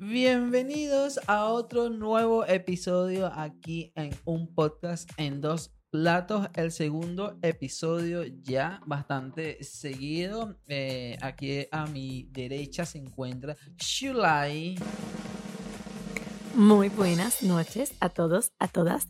[0.00, 6.46] Bienvenidos a otro nuevo episodio aquí en un podcast en dos platos.
[6.54, 10.56] El segundo episodio ya bastante seguido.
[10.68, 14.76] Eh, aquí a mi derecha se encuentra Shulai.
[16.54, 19.08] Muy buenas noches a todos, a todas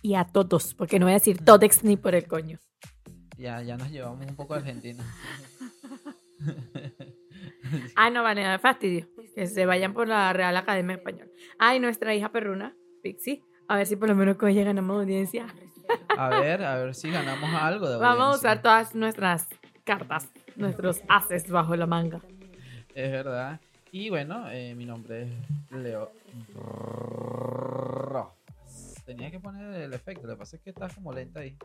[0.00, 2.60] y a todos, porque no voy a decir todex ni por el coño.
[3.36, 5.04] Ya, ya nos llevamos un poco a Argentina.
[7.96, 9.08] Ah, no, vale, fastidio.
[9.34, 11.30] Que se vayan por la Real Academia Española.
[11.58, 13.42] Ay, nuestra hija perruna, Pixie.
[13.68, 15.46] A ver si por lo menos con ella ganamos audiencia.
[16.16, 18.50] A ver, a ver si ganamos algo de Vamos a audiencia.
[18.50, 19.48] usar todas nuestras
[19.84, 22.20] cartas, nuestros haces bajo la manga.
[22.94, 23.60] Es verdad.
[23.92, 26.12] Y bueno, eh, mi nombre es Leo.
[29.04, 31.56] Tenía que poner el efecto, lo que pasa es que estás como lenta ahí.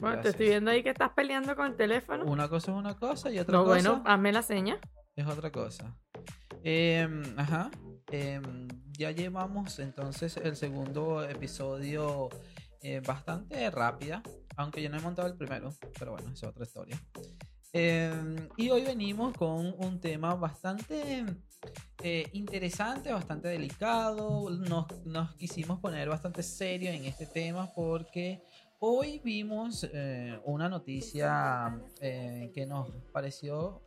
[0.00, 2.24] Bueno, te estoy viendo ahí que estás peleando con el teléfono.
[2.24, 4.78] Una cosa es una cosa y otra No, cosa bueno, hazme la seña.
[5.14, 5.94] es otra cosa.
[6.64, 7.70] Em, ajá.
[8.10, 12.30] em, ya llevamos entonces el segundo episodio
[12.80, 14.22] eh, bastante rápida,
[14.56, 16.98] aunque yo no he montado el primero, pero bueno, es otra historia.
[17.72, 21.26] Em, y hoy venimos con un tema bastante
[22.02, 24.48] eh, interesante, bastante delicado.
[24.50, 28.42] Nos, nos quisimos poner bastante serio en este tema porque
[28.78, 33.82] hoy vimos eh, una noticia eh, que nos pareció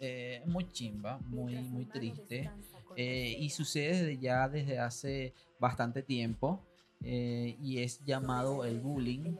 [0.00, 2.50] eh, muy chimba, muy, muy triste.
[2.96, 6.64] eh, y sucede desde ya desde hace bastante tiempo.
[7.02, 9.36] eh, y es llamado el bullying,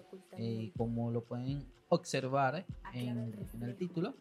[0.77, 4.15] como lo pueden observar en, en el título.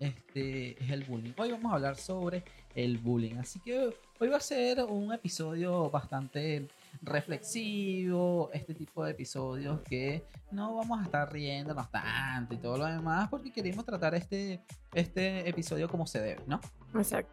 [0.00, 1.32] Este es el bullying.
[1.38, 2.42] Hoy vamos a hablar sobre
[2.74, 3.36] el bullying.
[3.36, 6.66] Así que hoy va a ser un episodio bastante
[7.02, 12.86] reflexivo, este tipo de episodios que no vamos a estar riéndonos tanto y todo lo
[12.86, 14.62] demás porque queremos tratar este,
[14.94, 16.60] este episodio como se debe, ¿no?
[16.94, 17.32] Exacto.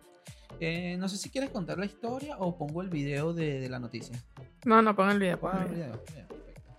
[0.59, 3.79] Eh, no sé si quieres contar la historia o pongo el video de, de la
[3.79, 4.15] noticia.
[4.65, 5.91] No, no, pon el video, pon Ah, el video.
[5.91, 6.75] video, bien, perfecto.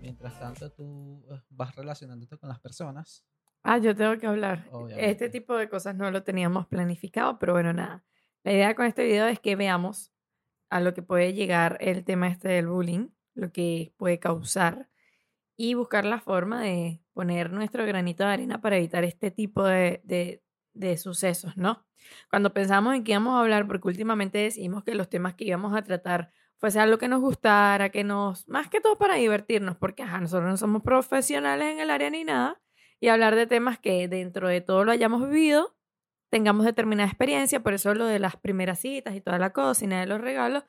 [0.00, 3.24] Mientras tanto tú eh, vas relacionándote con las personas.
[3.62, 4.68] Ah, yo tengo que hablar.
[4.70, 5.10] Obviamente.
[5.10, 8.04] Este tipo de cosas no lo teníamos planificado, pero bueno, nada.
[8.44, 10.12] La idea con este video es que veamos
[10.70, 14.88] a lo que puede llegar el tema este del bullying, lo que puede causar
[15.56, 20.00] y buscar la forma de poner nuestro granito de arena para evitar este tipo de,
[20.04, 20.42] de,
[20.72, 21.86] de sucesos, ¿no?
[22.30, 25.76] Cuando pensamos en que íbamos a hablar, porque últimamente decimos que los temas que íbamos
[25.76, 30.02] a tratar fuese algo que nos gustara, que nos, más que todo para divertirnos, porque
[30.02, 32.60] ajá, nosotros no somos profesionales en el área ni nada,
[33.00, 35.76] y hablar de temas que dentro de todo lo hayamos vivido,
[36.30, 40.06] tengamos determinada experiencia, por eso lo de las primeras citas y toda la nada de
[40.06, 40.64] los regalos,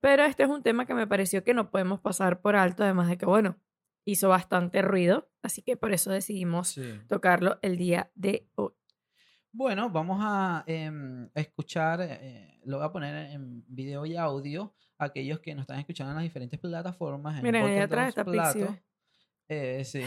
[0.00, 3.08] pero este es un tema que me pareció que no podemos pasar por alto, además
[3.08, 3.56] de que, bueno,
[4.04, 7.00] hizo bastante ruido, así que por eso decidimos Sí.
[7.08, 8.72] tocarlo el día de hoy.
[9.52, 15.40] Bueno, vamos a em, escuchar, eh, lo voy a poner en video y audio, aquellos
[15.40, 17.36] que nos están escuchando en las diferentes plataformas.
[17.38, 18.76] En Miren, ahí atrás está.
[19.48, 20.02] Eh, sí.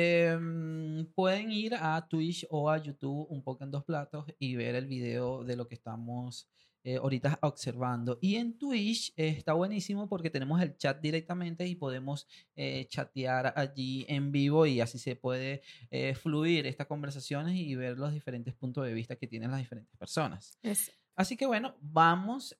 [0.00, 4.76] Em, pueden ir a Twitch o a YouTube, un poco en dos platos, y ver
[4.76, 6.48] el video de lo que estamos
[6.84, 8.16] eh, ahorita observando.
[8.20, 13.52] Y en Twitch eh, está buenísimo porque tenemos el chat directamente y podemos eh, chatear
[13.56, 18.54] allí en vivo y así se puede eh, fluir estas conversaciones y ver los diferentes
[18.54, 20.56] puntos de vista que tienen las diferentes personas.
[21.16, 22.56] Así que bueno, vamos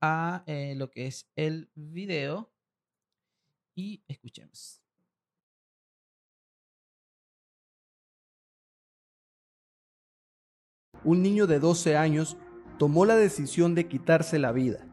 [0.00, 0.44] a
[0.76, 2.50] lo que es el video
[3.74, 4.83] y escuchemos.
[11.04, 12.36] Un niño de 12 años
[12.78, 14.86] tomó la decisión de quitarse la vida.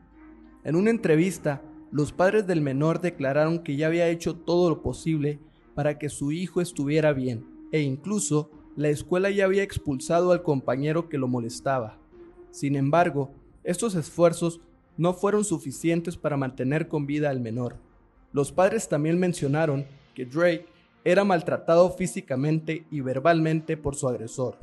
[0.64, 1.62] En una entrevista,
[1.92, 5.40] los padres del menor declararon que ya había hecho todo lo posible
[5.74, 11.10] para que su hijo estuviera bien, e incluso la escuela ya había expulsado al compañero
[11.10, 11.98] que lo molestaba.
[12.52, 13.32] Sin embargo,
[13.64, 14.62] estos esfuerzos
[14.98, 17.78] no fueron suficientes para mantener con vida al menor.
[18.34, 20.68] Los padres también mencionaron que Drake
[21.04, 24.58] era maltratado físicamente y verbalmente por su agresor,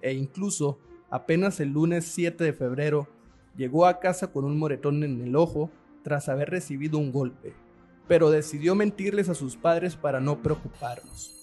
[0.00, 0.78] e incluso
[1.12, 3.06] apenas el lunes 7 de febrero
[3.54, 5.70] llegó a casa con un moretón en el ojo
[6.02, 7.54] tras haber recibido un golpe,
[8.08, 11.38] pero decidió mentirles a sus padres para no preocuparlos.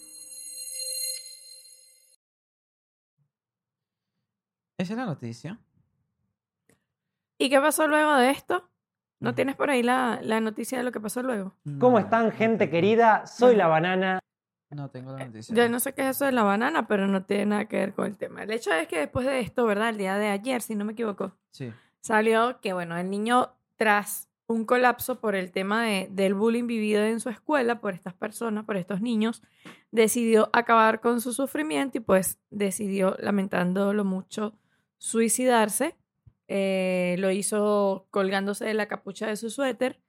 [4.80, 5.60] Esa es la noticia.
[7.38, 8.70] ¿Y qué pasó luego de esto?
[9.20, 9.36] ¿No Ujú.
[9.36, 11.56] tienes por ahí la, la noticia de lo que pasó luego?
[11.64, 13.28] No, ¿Cómo están, gente querida?
[13.28, 14.20] Soy la banana.
[14.72, 15.56] No tengo la noticia.
[15.56, 17.94] Yo no sé qué es eso de la banana, pero no tiene nada que ver
[17.94, 18.44] con el tema.
[18.44, 19.90] El hecho es que después de esto, ¿verdad?
[19.90, 21.72] El día de ayer, si no me equivoco, Sí.
[22.02, 27.04] salió que, bueno, el niño, tras un colapso por el tema de- del bullying vivido
[27.04, 29.42] en su escuela por estas personas, por estos niños,
[29.92, 34.54] decidió acabar con su sufrimiento y pues decidió, lamentándolo mucho,
[34.98, 35.96] suicidarse.
[36.52, 40.00] eh, lo hizo colgándose de la capucha de su suéter.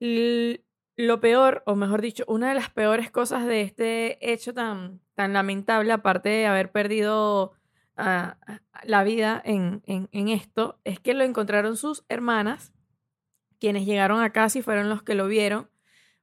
[0.00, 0.64] L-
[1.00, 5.32] lo peor, o mejor dicho, una de las peores cosas de este hecho tan, tan
[5.32, 7.52] lamentable, aparte de haber perdido
[8.84, 12.72] la vida en, en- en esto, es que lo encontraron sus hermanas,
[13.58, 15.68] quienes llegaron a casa y fueron los que lo vieron,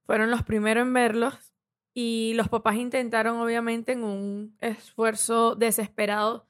[0.06, 1.54] fueron los primeros en verlos
[1.94, 6.47] y los papás intentaron obviamente en un esfuerzo desesperado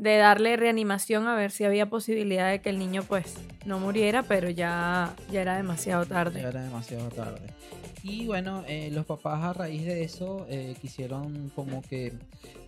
[0.00, 3.34] de darle reanimación a ver si había posibilidad de que el niño pues
[3.66, 6.40] no muriera, pero ya, ya era demasiado Ya tarde.
[6.40, 7.42] era demasiado tarde.
[8.02, 12.14] Y bueno, eh, los papás a raíz de eso eh, quisieron como que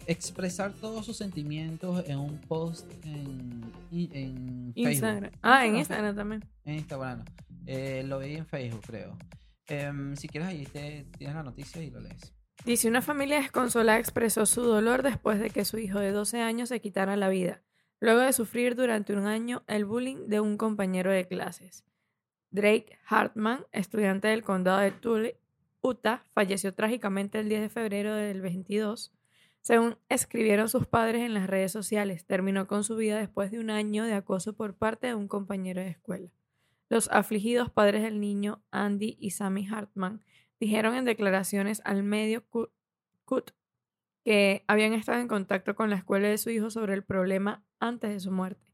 [0.06, 3.62] expresar todos sus sentimientos en un post en,
[3.92, 4.90] en Facebook.
[4.90, 5.30] Instagram.
[5.40, 6.44] Ah, en Instagram también.
[6.66, 7.18] En Instagram.
[7.20, 7.24] no.
[7.66, 9.16] Eh, lo vi en Facebook, creo.
[9.68, 12.34] Em, si quieres, ahí te, tienes la noticia y lo lees.
[12.64, 16.68] Dice, una familia desconsolada expresó su dolor después de que su hijo de 12 años
[16.68, 17.62] se quitara la vida,
[17.98, 21.84] luego de sufrir durante un año el bullying de un compañero de clases.
[22.52, 25.34] Drake Hartman, estudiante del condado de Tully,
[25.80, 29.12] Utah, falleció trágicamente el 10 de febrero del 22.
[29.62, 33.70] Según escribieron sus padres en las redes sociales, terminó con su vida después de un
[33.70, 36.30] año de acoso por parte de un compañero de escuela.
[36.88, 40.22] Los afligidos padres del niño, Andy y Sammy Hartman,
[40.62, 42.70] dijeron en declaraciones al medio Cu-
[43.24, 43.50] CUT
[44.24, 48.10] que habían estado en contacto con la escuela de su hijo sobre el problema antes
[48.12, 48.72] de su muerte.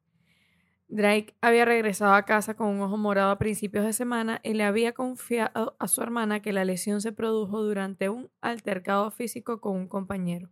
[0.89, 4.65] Drake había regresado a casa con un ojo morado a principios de semana y le
[4.65, 9.75] había confiado a su hermana que la lesión se produjo durante un altercado físico con
[9.75, 10.51] un compañero.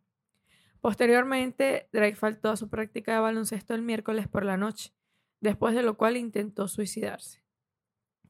[0.81, 4.95] Posteriormente, Drake faltó a su práctica de baloncesto el miércoles por la noche,
[5.43, 7.43] después de lo cual intentó suicidarse.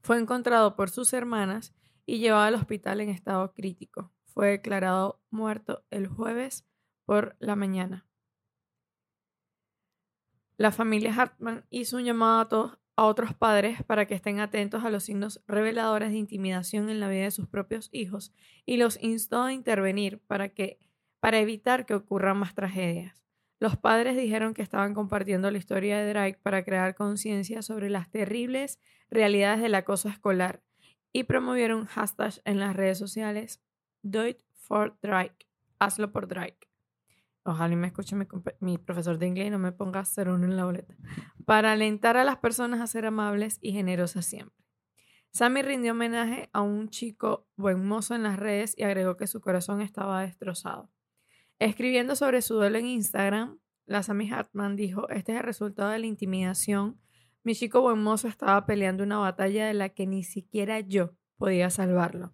[0.01, 1.73] Fue encontrado por sus hermanas
[2.07, 4.11] y llevado al hospital en estado crítico.
[4.25, 6.65] Fue declarado muerto el jueves
[7.05, 8.07] por la mañana.
[10.55, 14.83] La familia Hartman hizo un llamado a, todos, a otros padres para que estén atentos
[14.85, 18.33] a los signos reveladores de intimidación en la vida de sus propios hijos
[18.65, 20.79] y los instó a intervenir para, que,
[21.19, 23.25] para evitar que ocurran más tragedias.
[23.59, 28.09] Los padres dijeron que estaban compartiendo la historia de Drake para crear conciencia sobre las
[28.09, 28.79] terribles
[29.09, 30.61] realidades del acoso escolar
[31.17, 33.59] y promovieron hashtag en las redes sociales
[34.03, 35.47] Do it for Drake.
[35.79, 36.69] Hazlo por Drake.
[37.43, 38.27] Ojalá y me escuche mi,
[38.59, 40.95] mi profesor de inglés y no me ponga cero uno en la boleta.
[41.43, 44.63] Para alentar a las personas a ser amables y generosas siempre.
[45.31, 49.41] Sammy rindió homenaje a un chico buen mozo en las redes y agregó que su
[49.41, 50.91] corazón estaba destrozado.
[51.57, 55.97] Escribiendo sobre su duelo en Instagram, la Sammy Hartman dijo, este es el resultado de
[55.97, 57.01] la intimidación.
[57.47, 61.69] Mi chico buen mozo estaba peleando una batalla de la que ni siquiera yo podía
[61.69, 62.33] salvarlo.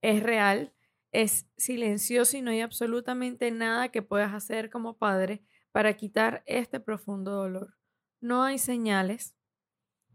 [0.00, 0.72] Es real,
[1.12, 6.80] es silencioso y no hay absolutamente nada que puedas hacer como padre para quitar este
[6.80, 7.76] profundo dolor.
[8.22, 9.36] No hay señales,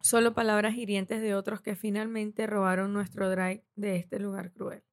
[0.01, 4.83] solo palabras hirientes de otros que finalmente robaron nuestro drive de este lugar cruel.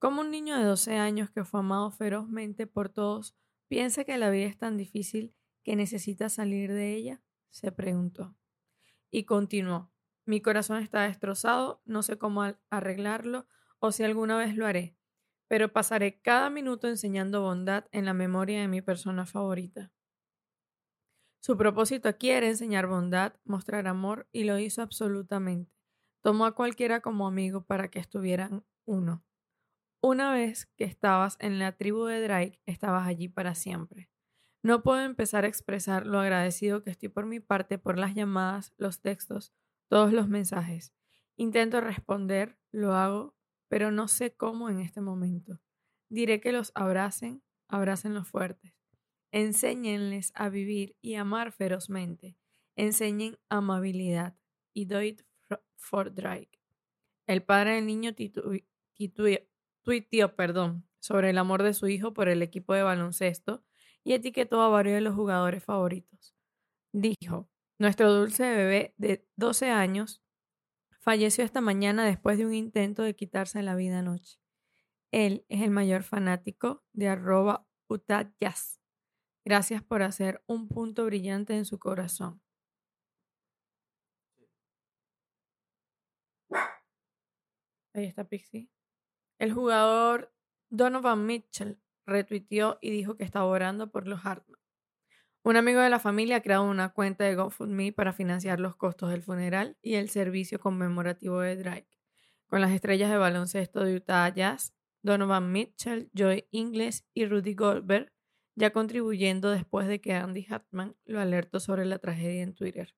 [0.00, 3.36] Como un niño de 12 años que fue amado ferozmente por todos
[3.68, 5.32] piensa que la vida es tan difícil
[5.62, 7.22] que necesita salir de ella?
[7.50, 8.34] se preguntó.
[9.14, 9.92] Y continuó.
[10.26, 13.46] Mi corazón está destrozado, no sé cómo arreglarlo
[13.78, 14.96] o si alguna vez lo haré,
[15.46, 19.92] pero pasaré cada minuto enseñando bondad en la memoria de mi persona favorita.
[21.38, 25.72] Su propósito aquí era enseñar bondad, mostrar amor y lo hizo absolutamente.
[26.20, 29.24] Tomó a cualquiera como amigo para que estuvieran uno.
[30.02, 34.10] Una vez que estabas en la tribu de Drake, estabas allí para siempre.
[34.64, 38.72] No puedo empezar a expresar lo agradecido que estoy por mi parte por las llamadas,
[38.78, 39.52] los textos,
[39.88, 40.94] todos los mensajes.
[41.36, 43.36] Intento responder, lo hago,
[43.68, 45.60] pero no sé cómo en este momento.
[46.08, 48.72] Diré que los abracen, abracen los fuertes.
[49.32, 52.38] Enséñenles a vivir y amar ferozmente.
[52.74, 54.34] Enseñen amabilidad.
[54.72, 56.58] Y do it fr- for Drake.
[57.26, 58.14] El padre del niño
[59.82, 63.62] tuiteó perdón, sobre el amor de su hijo por el equipo de baloncesto
[64.04, 66.34] y etiquetó a varios de los jugadores favoritos.
[66.92, 70.22] Dijo, nuestro dulce bebé de 12 años
[71.00, 74.38] falleció esta mañana después de un intento de quitarse la vida anoche.
[75.10, 78.80] Él es el mayor fanático de arroba Utah Jazz.
[79.44, 82.40] Gracias por hacer un punto brillante en su corazón.
[87.92, 88.68] Ahí está Pixie.
[89.38, 90.32] El jugador
[90.70, 94.60] Donovan Mitchell retuiteó y dijo que estaba orando por los Hartman.
[95.42, 99.10] Un amigo de la familia ha creado una cuenta de GoFundMe para financiar los costos
[99.10, 101.98] del funeral y el servicio conmemorativo de Drake,
[102.46, 108.10] con las estrellas de baloncesto de Utah Jazz, Donovan Mitchell, Joy Ingles y Rudy Goldberg,
[108.56, 112.94] ya contribuyendo después de que Andy Hartman lo alertó sobre la tragedia en Twitter.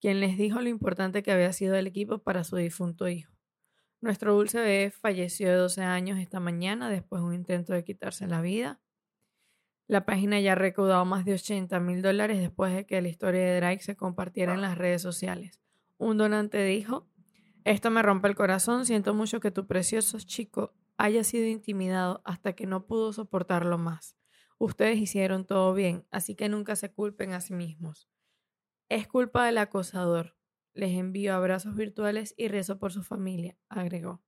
[0.00, 3.33] quien les dijo lo importante que había sido el equipo para su difunto hijo.
[4.04, 8.26] Nuestro dulce bebé falleció de 12 años esta mañana después de un intento de quitarse
[8.26, 8.78] la vida.
[9.86, 13.40] La página ya ha recaudado más de 80 mil dólares después de que la historia
[13.40, 15.58] de Drake se compartiera en las redes sociales.
[15.96, 17.08] Un donante dijo,
[17.64, 22.52] esto me rompe el corazón, siento mucho que tu precioso chico haya sido intimidado hasta
[22.52, 24.18] que no pudo soportarlo más.
[24.58, 28.10] Ustedes hicieron todo bien, así que nunca se culpen a sí mismos.
[28.90, 30.36] Es culpa del acosador.
[30.74, 34.22] Les envío abrazos virtuales y rezo por su familia, agregó.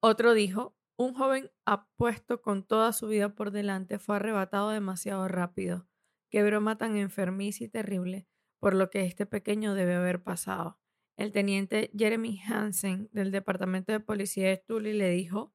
[0.00, 5.88] Otro dijo, un joven apuesto con toda su vida por delante fue arrebatado demasiado rápido.
[6.30, 8.26] Qué broma tan enfermiza y terrible
[8.58, 10.78] por lo que este pequeño debe haber pasado.
[11.16, 15.54] El teniente Jeremy Hansen del Departamento de Policía de Tully le dijo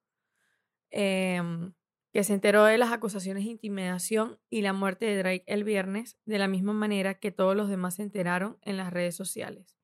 [0.92, 1.74] em,
[2.12, 6.18] que se enteró de las acusaciones de intimidación y la muerte de Drake el viernes,
[6.26, 9.78] de la misma manera que todos los demás se enteraron en las redes sociales.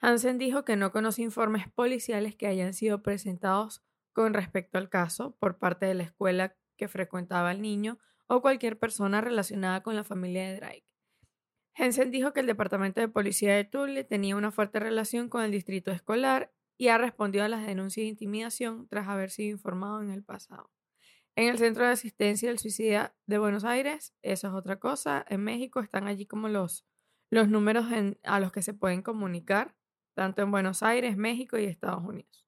[0.00, 5.36] Hansen dijo que no conoce informes policiales que hayan sido presentados con respecto al caso
[5.38, 10.04] por parte de la escuela que frecuentaba el niño o cualquier persona relacionada con la
[10.04, 10.86] familia de Drake.
[11.74, 15.50] Hansen dijo que el Departamento de Policía de Tully tenía una fuerte relación con el
[15.50, 20.10] distrito escolar y ha respondido a las denuncias de intimidación tras haber sido informado en
[20.10, 20.70] el pasado.
[21.40, 25.24] En el Centro de Asistencia del Suicida de Buenos Aires, eso es otra cosa.
[25.26, 26.84] En México están allí como los,
[27.30, 27.86] los números
[28.24, 29.74] a los que se pueden comunicar,
[30.12, 32.46] tanto en Buenos Aires, México y Estados Unidos.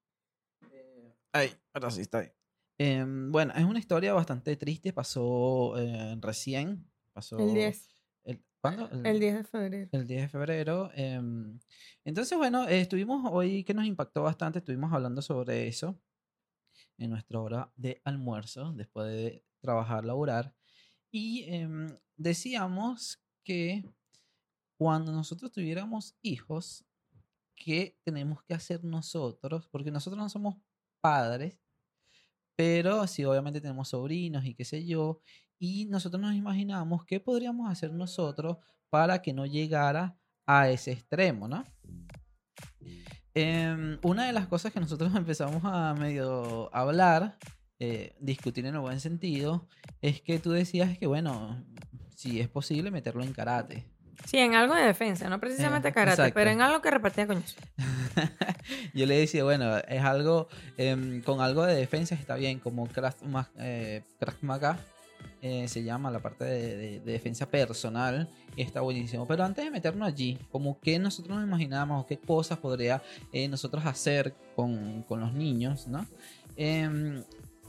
[1.31, 2.27] Ay, ahora sí está ahí.
[2.77, 4.93] Em, bueno, es una historia bastante triste.
[4.93, 6.87] Pasó eh, recién.
[7.13, 7.39] Pasó.
[7.39, 7.89] El 10.
[8.61, 8.91] ¿Cuándo?
[9.03, 9.89] El, 10 de febrero.
[9.91, 10.91] El 10 de febrero.
[12.05, 14.59] entonces, bueno, estuvimos hoy que nos impactó bastante.
[14.59, 15.99] Estuvimos hablando sobre eso
[17.03, 20.53] en nuestra hora de almuerzo, después de trabajar, laborar.
[21.11, 23.83] Y em, decíamos que
[24.77, 26.85] cuando nosotros tuviéramos hijos,
[27.55, 29.67] ¿qué tenemos que hacer nosotros?
[29.69, 30.55] Porque nosotros no somos
[31.01, 31.59] padres,
[32.55, 35.19] pero sí, obviamente tenemos sobrinos y qué sé yo.
[35.59, 38.57] Y nosotros nos imaginamos qué podríamos hacer nosotros
[38.89, 41.63] para que no llegara a ese extremo, ¿no?
[43.35, 47.37] Em, una de las cosas que nosotros empezamos a medio hablar,
[47.79, 49.67] eh, discutir en el buen sentido,
[50.01, 51.63] es que tú decías que, bueno,
[52.15, 53.85] si es posible meterlo en karate.
[54.25, 57.55] Sí, en algo de defensa, no precisamente eh, karate, pero en algo que repartía coños.
[58.93, 60.47] Yo le decía, bueno, es algo,
[60.77, 63.15] em, con algo de defensa está bien, como Krav,
[63.57, 64.03] eh,
[64.41, 64.79] Maga,
[65.41, 69.27] eh, se llama la parte de, defensa personal y está buenísimo.
[69.27, 73.01] Pero antes de meternos allí, como que nosotros nos imaginamos, qué cosas podría
[73.31, 76.05] eh, nosotros hacer con, con, los niños, ¿no?
[76.55, 77.23] Em,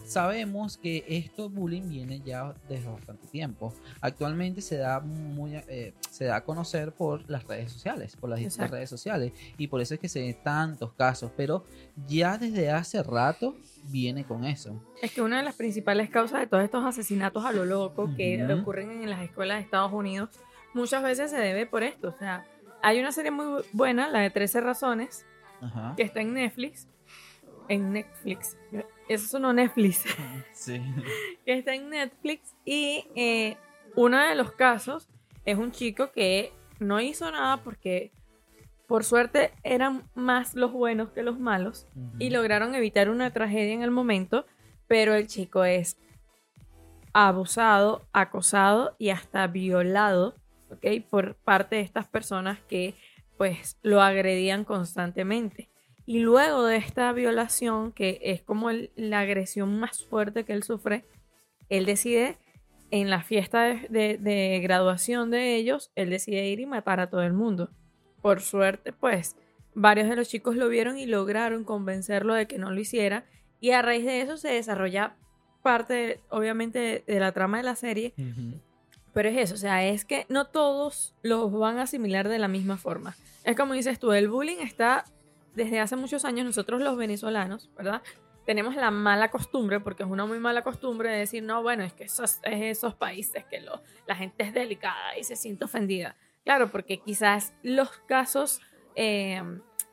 [0.04, 3.74] sabemos que esto bullying viene ya desde bastante tiempo.
[4.00, 8.38] Actualmente se da muy eh, se da a conocer por las redes sociales, por las
[8.38, 11.64] distintas redes sociales y por eso es que se ven tantos casos, pero
[12.06, 14.80] ya desde hace rato viene con eso.
[15.02, 18.44] Es que una de las principales causas de todos estos asesinatos a lo loco que
[18.52, 20.30] ocurren en las escuelas de Estados Unidos
[20.74, 22.44] muchas veces se debe por esto, o sea,
[22.84, 25.24] hay una serie muy buena, la de 13 razones,
[25.96, 26.86] que está en Netflix,
[27.68, 28.58] en Netflix.
[29.08, 30.04] Eso sonó Netflix.
[30.52, 30.80] Sí.
[31.44, 32.54] que está en Netflix.
[32.64, 33.56] Y eh,
[33.96, 35.08] uno de los casos
[35.44, 38.12] es un chico que no hizo nada porque,
[38.86, 41.86] por suerte, eran más los buenos que los malos.
[42.18, 44.46] Y lograron evitar una tragedia en el momento.
[44.86, 45.96] Pero el chico es
[47.12, 50.34] abusado, acosado y hasta violado,
[50.70, 50.86] ¿ok?
[51.08, 52.94] Por parte de estas personas que,
[53.36, 55.68] pues, lo agredían constantemente.
[56.06, 61.04] Y luego de esta violación, que es como la agresión más fuerte que él sufre,
[61.70, 62.36] él decide,
[62.90, 67.32] en la fiesta de, graduación de ellos, él decide ir y matar a todo el
[67.32, 67.70] mundo.
[68.20, 69.36] Por suerte, pues,
[69.74, 73.24] varios de los chicos lo vieron y lograron convencerlo de que no lo hiciera.
[73.60, 75.16] Y a raíz de eso se desarrolla
[75.62, 78.12] parte, obviamente, de, la trama de la serie.
[79.14, 82.48] Pero es eso, o sea, es que no todos los van a asimilar de la
[82.48, 83.16] misma forma.
[83.44, 85.04] Es como dices tú, el bullying está
[85.54, 88.02] desde hace muchos años nosotros los venezolanos, ¿verdad?
[88.44, 91.92] Tenemos la mala costumbre, porque es una muy mala costumbre de decir, no, bueno, es
[91.92, 96.16] que esos, es esos países que lo, la gente es delicada y se siente ofendida.
[96.44, 98.60] Claro, porque quizás los casos,
[98.96, 99.42] eh,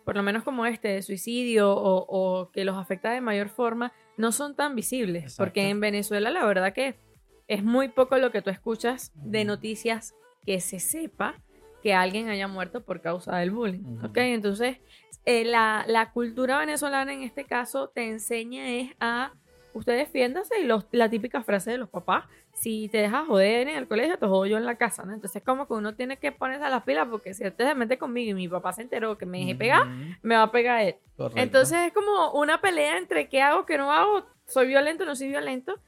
[0.03, 4.33] por lo menos como este, de suicidio o, que los afecta de mayor forma, no
[4.33, 5.37] son tan visibles.
[5.37, 6.99] Porque en Venezuela la verdad que
[7.47, 10.13] es muy poco lo que tú escuchas de noticias
[10.45, 11.41] que se sepa
[11.81, 13.99] que alguien haya muerto por causa del bullying.
[14.03, 14.17] ¿Ok?
[14.17, 14.77] Entonces,
[15.25, 19.33] eh, la, cultura venezolana en este caso te enseña es a
[19.73, 23.77] usted defiéndase y los, la típica frase de los papás, si te dejas joder en
[23.77, 25.13] el colegio, te jodo yo en la casa, ¿no?
[25.13, 27.97] Entonces como que uno tiene que ponerse a las pilas porque si usted se mete
[27.97, 29.87] conmigo y mi papá se enteró que me dejé pegar,
[30.21, 30.95] me va a pegar él.
[31.15, 31.41] correcto.
[31.41, 35.29] Entonces es como una pelea entre qué hago, qué no hago, soy violento, no soy
[35.29, 35.79] violento.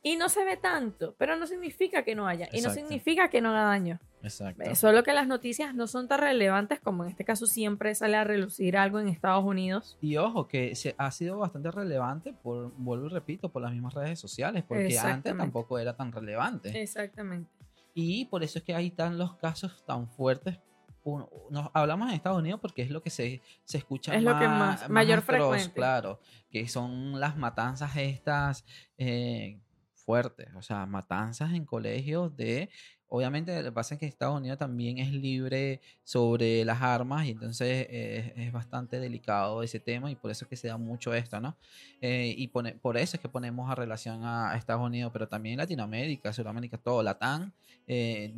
[0.00, 2.48] Y no se ve tanto, pero no significa que no haya.
[2.52, 3.98] Y no significa que no haga daño.
[4.22, 4.62] Exacto.
[4.64, 8.16] Eh, Solo que las noticias no son tan relevantes como en este caso siempre sale
[8.16, 9.96] a relucir algo en Estados Unidos.
[10.00, 14.18] Y ojo, que ha sido bastante relevante, por, vuelvo y repito, por las mismas redes
[14.18, 16.80] sociales, porque antes tampoco era tan relevante.
[16.80, 17.50] Exactamente.
[17.94, 20.58] Y por eso es que hay tan los casos tan fuertes.
[21.04, 24.38] Uno- nos hablamos en Estados Unidos porque es lo que se, se escucha Es lo
[24.38, 25.72] que más- mayor frecuente.
[25.72, 26.20] Claro,
[26.50, 28.64] que son las matanzas estas
[28.98, 29.58] eh,
[29.94, 32.68] fuertes, o sea, matanzas en colegios de...
[33.10, 37.30] Obviamente, lo que pasa es que Estados Unidos también es libre sobre las armas y
[37.30, 41.14] entonces eh, es, bastante delicado ese tema y por eso es que se da mucho
[41.14, 41.56] esto, ¿no?
[42.02, 46.32] Eh, y por eso es que ponemos a relación a, Estados Unidos, pero también Latinoamérica,
[46.32, 47.54] Sudamérica, todo, Latán,
[47.86, 48.34] eh,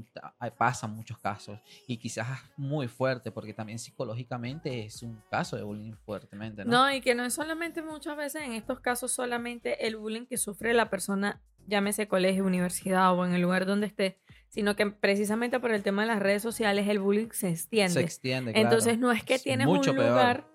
[0.57, 1.59] pasan muchos casos
[1.89, 6.71] y quizás muy fuerte porque también psicológicamente es un caso de bullying fuertemente, ¿no?
[6.71, 10.37] No, y que no es solamente muchas veces en estos casos solamente el bullying que
[10.37, 15.59] sufre la persona, llámese colegio, universidad o en el lugar donde esté, sino que precisamente
[15.61, 17.95] por el tema de las redes sociales el bullying se extiende.
[17.95, 18.67] Se extiende, claro.
[18.69, 20.11] Entonces no es que Es tienes mucho un peor.
[20.11, 20.47] lugar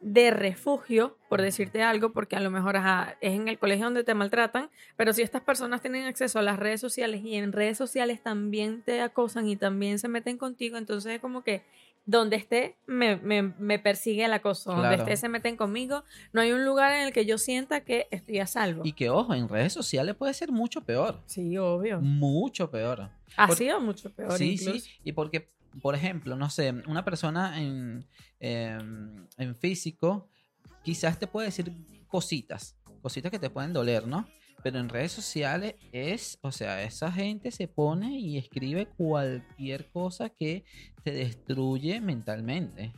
[0.00, 4.04] de refugio, por decirte algo, porque a lo mejor ajá, es en el colegio donde
[4.04, 7.76] te maltratan, pero si estas personas tienen acceso a las redes sociales y en redes
[7.78, 11.64] sociales también te acosan y también se meten contigo, entonces es como que
[12.10, 16.52] donde esté me, me- me persigue el acoso, donde esté se meten conmigo, no hay
[16.52, 18.80] un lugar en el que yo sienta que estoy a salvo.
[18.82, 21.20] Y que, ojo, en redes sociales puede ser mucho peor.
[21.26, 22.00] Sí, obvio.
[22.00, 23.10] Mucho peor.
[23.36, 24.78] Ha por- sido mucho peor sí, incluso.
[24.86, 24.90] sí.
[25.04, 25.50] Y porque,
[25.82, 28.06] por ejemplo, no sé, una persona en,
[28.40, 30.30] em, en físico
[30.82, 31.70] quizás te puede decir
[32.06, 34.26] cositas, cositas que te pueden doler, ¿no?
[34.62, 40.30] Pero en redes sociales es, o sea, esa gente se pone y escribe cualquier cosa
[40.30, 40.64] que
[41.04, 42.92] te destruye mentalmente.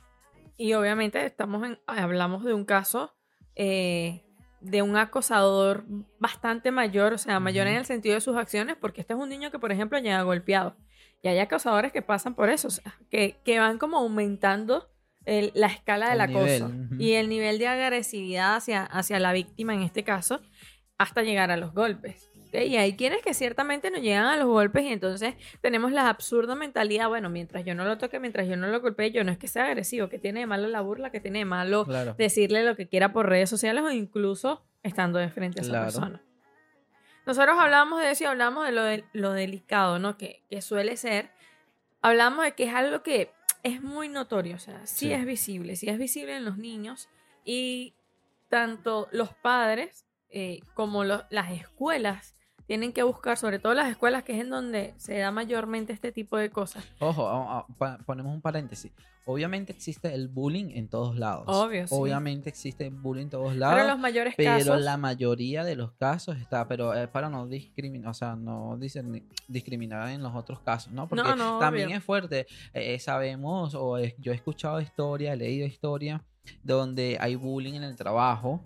[0.57, 3.15] Y obviamente estamos en, hablamos de un caso
[3.57, 4.25] eh,
[4.61, 5.85] de un acosador
[6.19, 9.29] bastante mayor, o sea, mayor en el sentido de sus acciones, porque este es un
[9.29, 10.77] niño que, por ejemplo, llega golpeado.
[11.23, 14.91] Y hay acosadores que pasan por eso, o sea, que, que van como aumentando
[15.27, 19.75] el- la escala del El acoso y el nivel de agresividad hacia, hacia la víctima
[19.75, 20.41] en este caso,
[21.01, 22.31] hasta llegar a los golpes.
[22.53, 26.55] Y hay quienes que ciertamente no llegan a los golpes y entonces tenemos la absurda
[26.57, 29.39] mentalidad, bueno, mientras yo no lo toque, mientras yo no lo golpee, yo no es
[29.39, 32.15] que sea agresivo, que tiene de malo la burla, que tiene de malo Claro.
[32.19, 35.85] decirle lo que quiera por redes sociales o incluso estando de frente a esa Claro.
[35.87, 36.23] persona.
[37.25, 40.19] Nosotros hablamos de eso y hablamos de lo, de, lo delicado, ¿no?
[40.19, 41.31] Que, que suele ser.
[42.03, 43.31] Hablamos de que es algo que
[43.63, 45.13] es muy notorio, o sea, sí, Sí.
[45.13, 47.09] es visible, sí es visible en los niños
[47.45, 47.95] y
[48.49, 52.35] tanto los padres eh, como lo- las escuelas
[52.67, 56.13] tienen que buscar, sobre todo las escuelas, que es en donde se da mayormente este
[56.13, 56.85] tipo de cosas.
[57.01, 58.93] Ojo, a- a- pa- ponemos un paréntesis.
[59.27, 61.45] Obviamente existe el bullying en todos lados.
[61.47, 61.95] Obvio, sí.
[61.97, 63.81] Obviamente existe el bullying en todos Pero lados.
[63.83, 64.81] en los mayores Pero casos...
[64.81, 68.77] la mayoría de los casos está, pero es para no discriminar, o sea, no
[69.49, 71.09] discriminar en los otros casos, ¿no?
[71.09, 71.99] Porque No, no, también obvio.
[71.99, 72.47] es fuerte.
[72.73, 76.25] Eh, sabemos, o es- yo he escuchado historia, he leído historia,
[76.63, 78.63] donde hay bullying en el trabajo.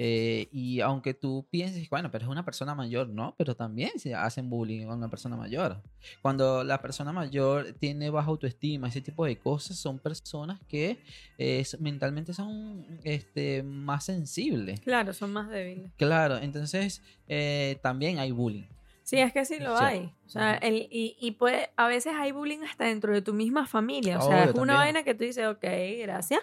[0.00, 3.34] Eh, y aunque tú pienses, bueno, pero es una persona mayor, ¿no?
[3.36, 5.82] Pero también se hacen bullying con una persona mayor.
[6.22, 10.98] Cuando la persona mayor tiene baja autoestima, ese tipo de cosas, son personas que
[11.36, 14.80] eh, mentalmente son este, más sensibles.
[14.80, 15.90] Claro, son más débiles.
[15.96, 18.68] Claro, entonces eh, también hay bullying.
[19.02, 19.84] Sí, es que sí lo Sí.
[19.84, 20.12] hay.
[20.26, 23.66] O sea, el, y, y puede, a veces hay bullying hasta dentro de tu misma
[23.66, 24.18] familia.
[24.18, 24.76] O sea, Obvio, es una también.
[24.76, 25.64] vaina que tú dices, ok,
[26.02, 26.40] gracias.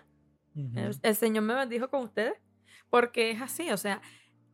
[0.55, 2.33] El, el Señor me bendijo con ustedes.
[2.89, 4.01] Porque es así, o sea,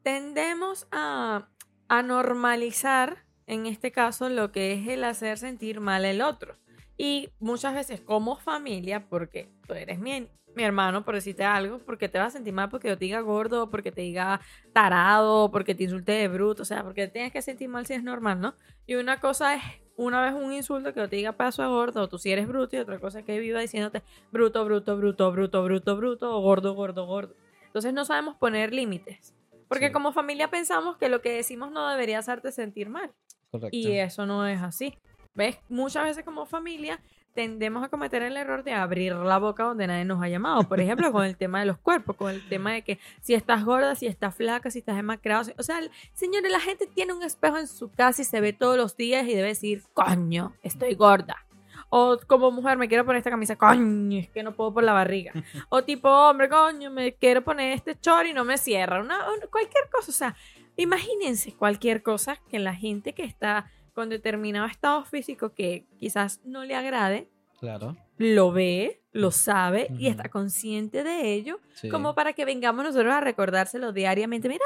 [0.04, 1.50] tendemos a,
[1.88, 6.58] a normalizar, en este caso, lo que es el hacer sentir mal al otro.
[6.98, 12.10] Y muchas veces como familia, porque tú eres mi, mi hermano, por decirte algo, porque
[12.10, 14.42] te vas a sentir mal porque yo te diga gordo, porque te diga
[14.74, 18.04] tarado, porque te insulte de bruto, o sea, porque tienes que sentir mal si es
[18.04, 18.56] normal, ¿no?
[18.86, 19.62] Y una cosa es
[19.98, 22.48] una vez un insulto que yo te diga paso de gordo, o tú si eres
[22.48, 26.42] bruto, y otra cosa es que viva diciéndote bruto, bruto, bruto, bruto, bruto, bruto, o
[26.42, 27.36] gordo, gordo, gordo.
[27.72, 29.34] Entonces no sabemos poner límites.
[29.70, 29.94] Porque Sí.
[29.94, 33.12] como familia pensamos que lo que decimos no debería hacerte sentir mal.
[33.50, 33.70] Correcto.
[33.78, 34.98] Y eso no es así.
[35.34, 35.58] ¿Ves?
[35.70, 37.00] Muchas veces como familia
[37.34, 40.64] tendemos a cometer el error de abrir la boca donde nadie nos ha llamado.
[40.68, 43.64] Por ejemplo, con el tema de los cuerpos, con el tema de que si estás
[43.64, 45.50] gorda, si estás flaca, si estás demacrado.
[45.58, 45.80] O sea,
[46.12, 49.26] señores, la gente tiene un espejo en su casa y se ve todos los días
[49.26, 51.46] y debe decir, coño, estoy gorda.
[51.94, 54.94] O como mujer, me quiero poner esta camisa, coño, es que no puedo por la
[54.94, 55.34] barriga.
[55.70, 59.02] O tipo hombre, coño, me quiero poner este chor y no me cierra.
[59.02, 60.10] Una, un- cualquier cosa.
[60.10, 60.36] O sea,
[60.78, 66.64] imagínense cualquier cosa que la gente que está con determinado estado físico que quizás no
[66.64, 67.28] le agrade,
[67.60, 67.98] Claro.
[68.18, 71.90] lo ve, lo sabe y está consciente de ello, sí.
[71.90, 74.48] como para que vengamos nosotros a recordárselo diariamente.
[74.48, 74.64] Mira,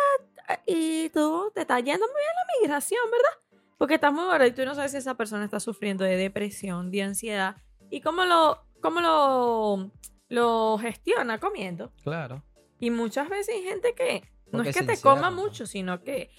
[0.67, 3.29] y tú te está yendo muy bien la migración, ¿verdad?
[3.77, 6.91] Porque estás muy gorda y tú no sabes si esa persona está sufriendo de depresión,
[6.91, 7.55] de ansiedad
[7.89, 9.91] y cómo lo, cómo lo,
[10.29, 11.91] lo gestiona comiendo.
[12.03, 12.43] Claro.
[12.79, 15.31] Y muchas veces hay gente que no Porque es que te coma encierra.
[15.31, 16.29] mucho, sino que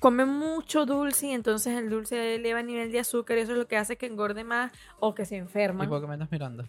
[0.00, 3.58] come mucho dulce y entonces el dulce eleva el nivel de azúcar y eso es
[3.58, 5.88] lo que hace que engorde más o que se ¿Y enferman.
[5.88, 6.64] por qué me estás mirando?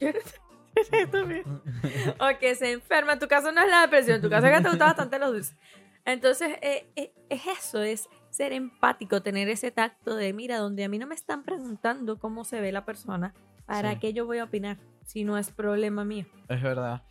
[2.20, 3.14] o que se enferma.
[3.14, 5.18] En tu caso no es la depresión, en tu caso es que te gustan bastante
[5.18, 5.56] los dulces.
[6.04, 8.08] Entonces, eh, eh, es eso, es
[8.40, 12.46] ser empático, tener ese tacto de, mira, donde a mí no me están preguntando cómo
[12.46, 13.34] se ve la persona,
[13.66, 13.98] ¿para Sí.
[14.00, 14.78] qué yo voy a opinar?
[15.04, 16.24] Si no es problema mío.
[16.48, 17.02] Es verdad.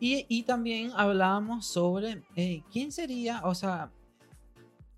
[0.00, 3.90] Y, y también hablábamos sobre eh, quién sería, o sea,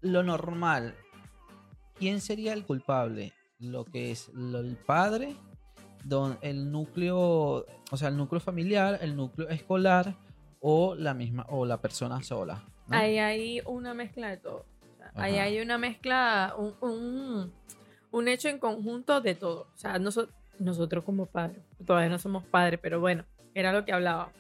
[0.01, 0.95] lo normal.
[1.99, 3.33] ¿Quién sería el culpable?
[3.59, 5.35] Lo que es lo- el padre,
[6.05, 7.19] don, el núcleo,
[7.91, 10.15] o sea, el núcleo familiar, el núcleo escolar
[10.61, 12.63] o la misma, o la persona sola.
[12.87, 12.97] ¿no?
[12.97, 14.65] Ahí hay una mezcla de todo.
[15.19, 15.43] Sea, ahí Ajá.
[15.45, 17.53] hay una mezcla, un, un,
[18.11, 19.69] un hecho en conjunto de todo.
[19.75, 20.29] O sea, noso-
[20.59, 24.33] nosotros como padres, todavía no somos padres, pero bueno, era lo que hablaba.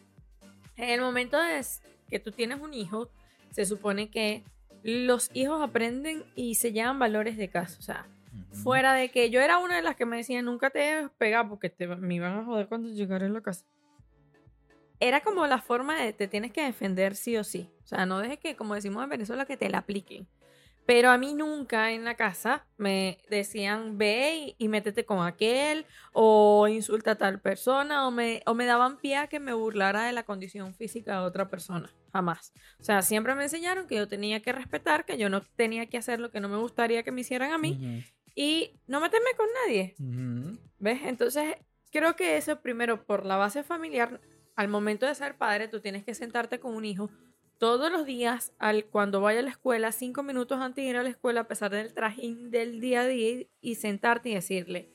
[0.77, 1.64] En el momento de
[2.09, 3.09] que tú tienes un hijo,
[3.51, 4.45] se supone que
[4.83, 7.77] los hijos aprenden y se llevan valores de casa.
[7.79, 8.07] O sea,
[8.62, 11.49] fuera de que yo era una de las que me decían nunca te dejes pegar
[11.49, 13.64] porque te, me iban a joder cuando llegara a la casa.
[15.01, 17.71] Era como la forma de te tienes que defender sí o sí.
[17.85, 20.27] O sea, no dejes que, como decimos en Venezuela, que te la apliquen.
[20.88, 25.85] Pero a mí nunca en la casa me decían ve y, y métete con aquel
[26.14, 30.05] o insulta a tal persona o me, o me daban pie a que me burlara
[30.05, 31.90] de la condición física de otra persona.
[32.11, 32.55] Jamás.
[32.81, 35.98] O sea, siempre me enseñaron que yo tenía que respetar, que yo no tenía que
[35.98, 38.03] hacer lo que no me gustaría que me hicieran a mí
[38.35, 39.94] y no meterme con nadie.
[40.79, 41.01] ¿Ves?
[41.05, 41.57] Entonces,
[41.92, 44.22] creo que eso primero, por la base familiar,
[44.57, 47.11] al momento de ser padre, tú tienes que sentarte con un hijo
[47.59, 51.03] todos los días, al, cuando vaya a la escuela, cinco minutos antes de ir a
[51.03, 54.94] la escuela, a pesar del trajín del día a día, y sentarte y decirle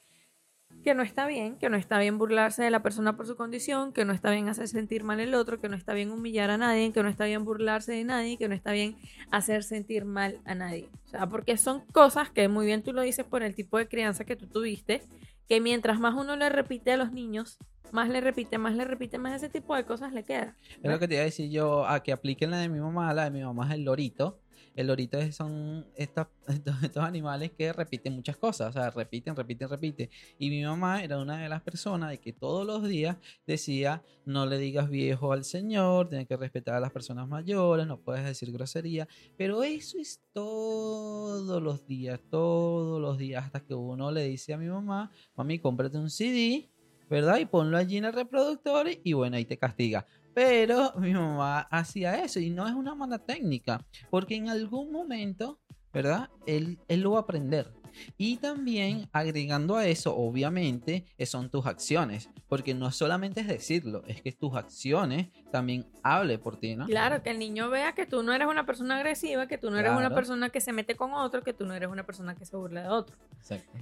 [0.84, 3.94] que no está bien, que no está bien burlarse de la persona por su condición,
[3.94, 6.58] que no está bien hacer sentir mal el otro, que no está bien humillar a
[6.58, 8.98] nadie, que no está bien burlarse de nadie, que no está bien
[9.32, 10.90] hacer sentir mal a nadie.
[11.06, 13.88] O sea, porque son cosas que muy bien tú lo dices por el tipo de
[13.88, 15.04] crianza que tú tuviste,
[15.48, 17.58] que mientras más uno le repite a los niños,
[17.92, 20.56] más le repite, más le repite, más ese tipo de cosas le queda.
[20.82, 23.14] Es lo que te iba a decir yo, a que apliquen la de mi mamá,
[23.14, 24.40] la de mi mamá es el lorito.
[24.76, 30.10] El lorito es- son estos animales que repiten muchas cosas, o sea, repiten, repiten, repiten.
[30.40, 34.46] Y mi mamá era una de las personas de que todos los días decía, no
[34.46, 38.52] le digas viejo al señor, tienes que respetar a las personas mayores, no puedes decir
[38.52, 39.08] grosería.
[39.38, 44.58] Pero eso es todos los días, todos los días, hasta que uno le dice a
[44.58, 46.70] mi mamá, mami, cómprate un CD,
[47.10, 47.38] ¿verdad?
[47.40, 50.06] Y ponlo allí en el reproductor y bueno, ahí te castiga.
[50.34, 55.60] Pero mi mamá hacía eso y no es una mala técnica, porque en algún momento,
[55.92, 56.30] ¿verdad?
[56.46, 57.72] Él, él lo va a aprender.
[58.18, 64.04] Y también agregando a eso, obviamente, eh, son tus acciones, porque no solamente es decirlo,
[64.08, 66.86] es que tus acciones también hable por ti, ¿no?
[66.86, 69.78] Claro, que el niño vea que tú no eres una persona agresiva, que tú no
[69.78, 72.46] eres una persona que se mete con otro, que tú no eres una persona que
[72.46, 73.16] se burla de otro.
[73.38, 73.78] Exacto.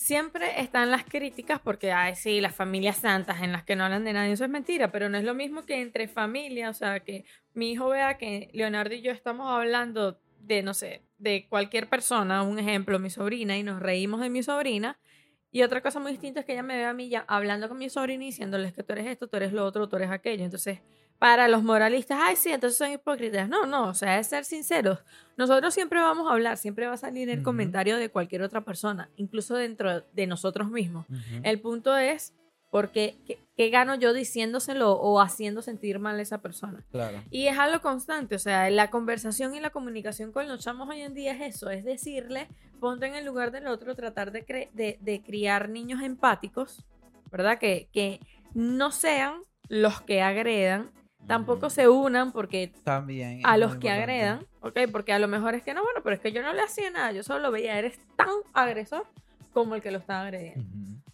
[0.00, 4.02] Siempre están las críticas porque, ay, sí, las familias santas en las que no hablan
[4.02, 7.00] de nadie, eso es mentira, pero no es lo mismo que entre familias, o sea,
[7.00, 11.90] que mi hijo vea que Leonardo y yo estamos hablando de, no sé, de cualquier
[11.90, 14.98] persona, un ejemplo, mi sobrina, y nos reímos de mi sobrina,
[15.52, 17.76] y otra cosa muy distinta es que ella me ve a mí ya hablando con
[17.76, 20.44] mi sobrina y diciéndoles que tú eres esto, tú eres lo otro, tú eres aquello.
[20.44, 20.78] Entonces,
[21.20, 23.46] para los moralistas, ay, sí, entonces son hipócritas.
[23.48, 24.98] No, no, o sea, es ser sinceros.
[25.36, 27.44] Nosotros siempre vamos a hablar, siempre va a salir el Ujú.
[27.44, 31.04] comentario de cualquier otra persona, incluso dentro de nosotros mismos.
[31.10, 31.40] Ujú.
[31.42, 32.32] El punto es,
[32.70, 36.86] porque ¿qué, qué gano yo diciéndoselo o haciendo sentir mal a esa persona?
[36.90, 37.22] Claro.
[37.30, 41.02] Y es algo constante, o sea, la conversación y la comunicación con los chamos hoy
[41.02, 42.48] en día es eso, es decirle,
[42.80, 46.86] ponte en el lugar del otro, tratar de, cre- de, de criar niños empáticos,
[47.30, 47.58] ¿verdad?
[47.58, 48.20] Que, que
[48.54, 50.90] no sean los que agredan,
[51.26, 53.40] tampoco se unan porque También.
[53.44, 54.02] a los que importante.
[54.02, 54.78] agredan, ¿ok?
[54.90, 56.90] Porque a lo mejor es que no, bueno, pero es que yo no le hacía
[56.90, 59.06] nada, yo solo lo veía, eres tan agresor
[59.52, 60.64] como el que lo estaba agrediendo.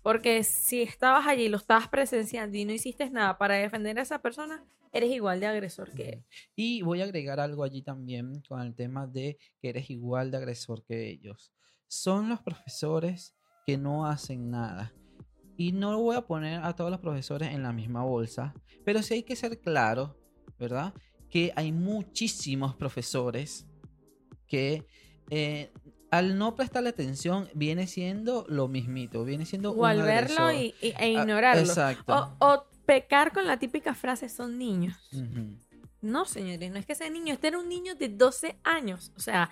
[0.02, 4.20] Porque si estabas allí, lo estabas presenciando y no hiciste nada para defender a esa
[4.20, 6.24] persona, eres igual de agresor que él.
[6.54, 10.36] Y voy a agregar algo allí también con el tema de que eres igual de
[10.38, 11.52] agresor que ellos.
[11.88, 13.34] Son los profesores
[13.66, 14.92] que no hacen nada.
[15.56, 19.14] Y no voy a poner a todos los profesores en la misma bolsa, pero sí
[19.14, 20.16] hay que ser claro,
[20.58, 20.92] ¿verdad?
[21.28, 23.66] que hay muchísimos profesores
[24.46, 24.86] que
[25.30, 25.72] eh,
[26.10, 30.72] al no prestarle atención viene siendo lo mismito, viene siendo O un al verlo y,
[30.80, 31.62] y- e Ah, ignorarlo.
[31.62, 32.36] Exacto.
[32.38, 34.96] O, o pecar con la típica frase, son niños.
[36.00, 39.12] No, señores, no es que sea niño, este era un niño de 12 años.
[39.16, 39.50] O sea,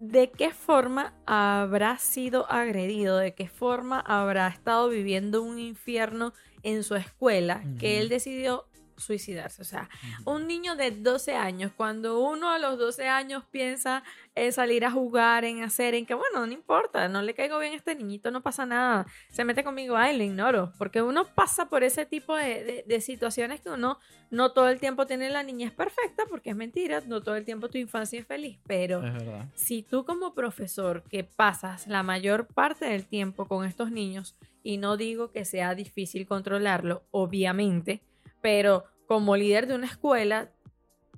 [0.00, 3.16] ¿de qué forma habrá sido agredido?
[3.18, 6.32] ¿De qué forma habrá estado viviendo un infierno
[6.62, 8.66] en su escuela que él decidió
[8.98, 9.62] suicidarse?
[9.62, 9.88] O sea,
[10.24, 14.02] un niño de 12 años, cuando uno a los 12 años piensa
[14.34, 17.72] en salir a jugar, en hacer, en que bueno, no importa, no le caigo bien
[17.72, 21.68] a este niñito, no pasa nada, se mete conmigo, ay, le ignoro, porque uno pasa
[21.68, 23.98] por ese tipo de, de- de situaciones que uno
[24.30, 25.30] no todo el tiempo tiene.
[25.30, 29.02] La niñez perfecta, porque es mentira, no todo el tiempo tu infancia es feliz, pero
[29.04, 29.12] Es
[29.54, 34.76] si tú como profesor que pasas la mayor parte del tiempo con estos niños, y
[34.76, 38.02] no digo que sea difícil controlarlo, obviamente,
[38.40, 40.50] pero como líder de una escuela,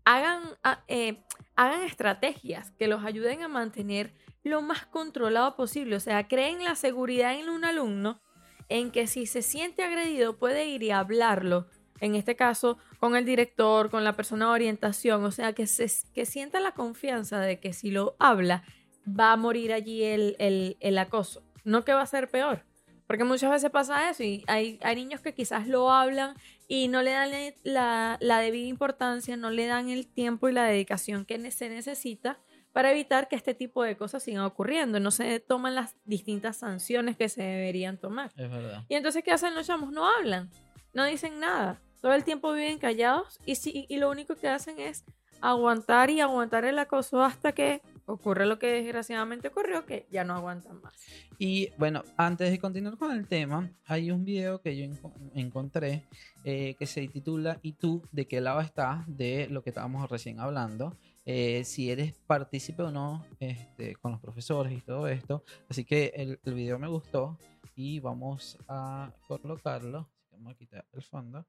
[0.05, 1.23] hagan, a- eh,
[1.57, 5.97] hagan estrategias que los ayuden a mantener lo más controlado posible.
[5.97, 8.21] O sea, creen la seguridad en un alumno
[8.69, 11.67] en que si se siente agredido puede ir y hablarlo.
[12.01, 15.25] En este caso, con el director, con la persona de orientación.
[15.25, 18.63] O sea, que, se, que sienta la confianza de que si lo habla,
[19.07, 21.43] va a morir allí el, el- el acoso.
[21.65, 22.65] No que va a ser peor.
[23.11, 26.37] Porque muchas veces pasa eso y hay, hay niños que quizás lo hablan
[26.69, 27.33] y no le dan
[27.65, 32.39] la, la debida importancia, no le dan el tiempo y la dedicación que se necesita
[32.73, 35.01] para evitar que este tipo de cosas sigan ocurriendo.
[35.01, 38.31] No se toman las distintas sanciones que se deberían tomar.
[38.37, 38.85] Es verdad.
[38.89, 39.91] Y entonces, ¿qué hacen los chamos?
[39.91, 40.49] No hablan,
[40.95, 41.81] no dicen nada.
[42.01, 45.05] Todo el tiempo viven callados y, sí, y lo único que hacen es
[45.41, 50.35] aguantar y aguantar el acoso hasta que ocurre lo que desgraciadamente ocurrió, que ya no
[50.35, 50.95] aguantan más.
[51.39, 56.07] Y bueno, antes de continuar con el tema, hay un video que yo enco- encontré
[56.45, 59.05] eh, que se titula ¿Y tú de qué lado estás?
[59.07, 60.97] de lo que estábamos recién hablando.
[61.27, 65.45] eh, si eres partícipe o no este, con los profesores y todo esto.
[65.69, 67.39] Así que el, el video me gustó
[67.77, 70.09] y vamos a colocarlo.
[70.33, 71.47] Vamos a quitar el fondo.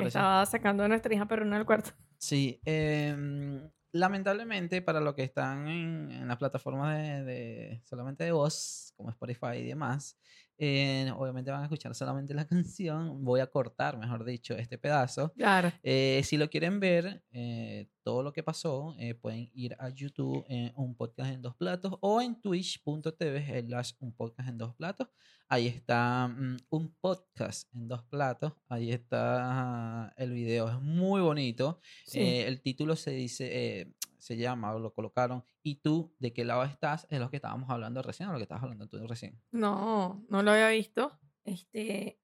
[0.00, 1.90] Estaba sacando a nuestra hija perruna del cuarto.
[2.18, 3.60] Sí, em,
[3.98, 9.10] lamentablemente para los que están en, en las plataformas de, de- solamente de voz, como
[9.10, 10.18] Spotify y demás,
[10.58, 13.24] eh, obviamente van a escuchar solamente la canción.
[13.24, 15.32] Voy a cortar, mejor dicho, este pedazo.
[15.34, 15.72] Claro.
[15.82, 20.44] Eh, si lo quieren ver, eh, todo lo que pasó, eh, pueden ir a YouTube
[20.48, 25.08] en un podcast en dos platos o en twitch.tv slash un podcast en dos platos.
[25.48, 28.52] Ahí está mm, un podcast en dos platos.
[28.68, 30.68] Ahí está el video.
[30.68, 31.80] Es muy bonito.
[32.06, 32.20] Sí.
[32.20, 35.44] El título se dice, se llama, o lo colocaron.
[35.62, 37.06] ¿Y tú de qué lado estás?
[37.10, 39.40] Es lo que estábamos hablando recién, o lo que estabas hablando tú recién.
[39.52, 41.12] No, no lo había visto.
[41.44, 42.18] Este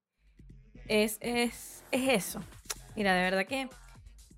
[0.88, 2.42] es, es, es eso.
[2.96, 3.68] Mira, de verdad que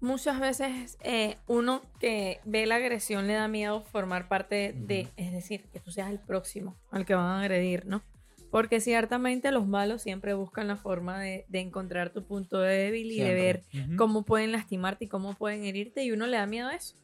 [0.01, 5.33] muchas veces eh, uno que ve la agresión le da miedo formar parte de, es
[5.33, 8.03] decir, que tú seas el próximo al que van a agredir, ¿no?
[8.51, 13.19] Porque ciertamente los malos siempre buscan la forma de, de encontrar tu punto débil y
[13.19, 13.65] de ver
[13.97, 16.95] cómo pueden lastimarte y cómo pueden herirte y uno le da miedo a eso.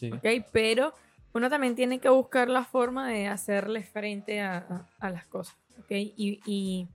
[0.00, 0.10] Sí.
[0.12, 0.46] ¿ok?
[0.52, 0.94] Pero
[1.34, 5.90] uno también tiene que buscar la forma de hacerle frente a, las cosas, ¿ok?
[5.90, 6.88] Y, y-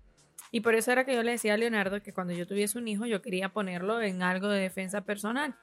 [0.52, 2.88] y por eso era que yo le decía a Leonardo que cuando yo tuviese un
[2.88, 5.56] hijo yo quería ponerlo en algo de defensa personal.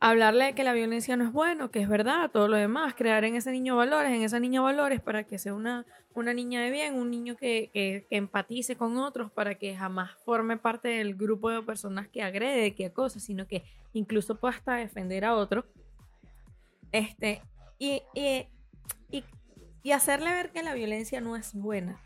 [0.00, 3.24] Hablarle de que la violencia no es bueno, que es verdad, todo lo demás, crear
[3.24, 6.70] en ese niño valores, en esa niña valores para que sea una, una niña de
[6.72, 11.14] bien, un niño que, que- que empatice con otros, para que jamás forme parte del
[11.14, 15.64] grupo de personas que agrede, que acosa, sino que incluso pueda hasta defender a otro.
[16.92, 17.42] Este,
[17.78, 18.46] y, y,
[19.10, 19.24] y,
[19.82, 22.00] y hacerle ver que la violencia no es buena.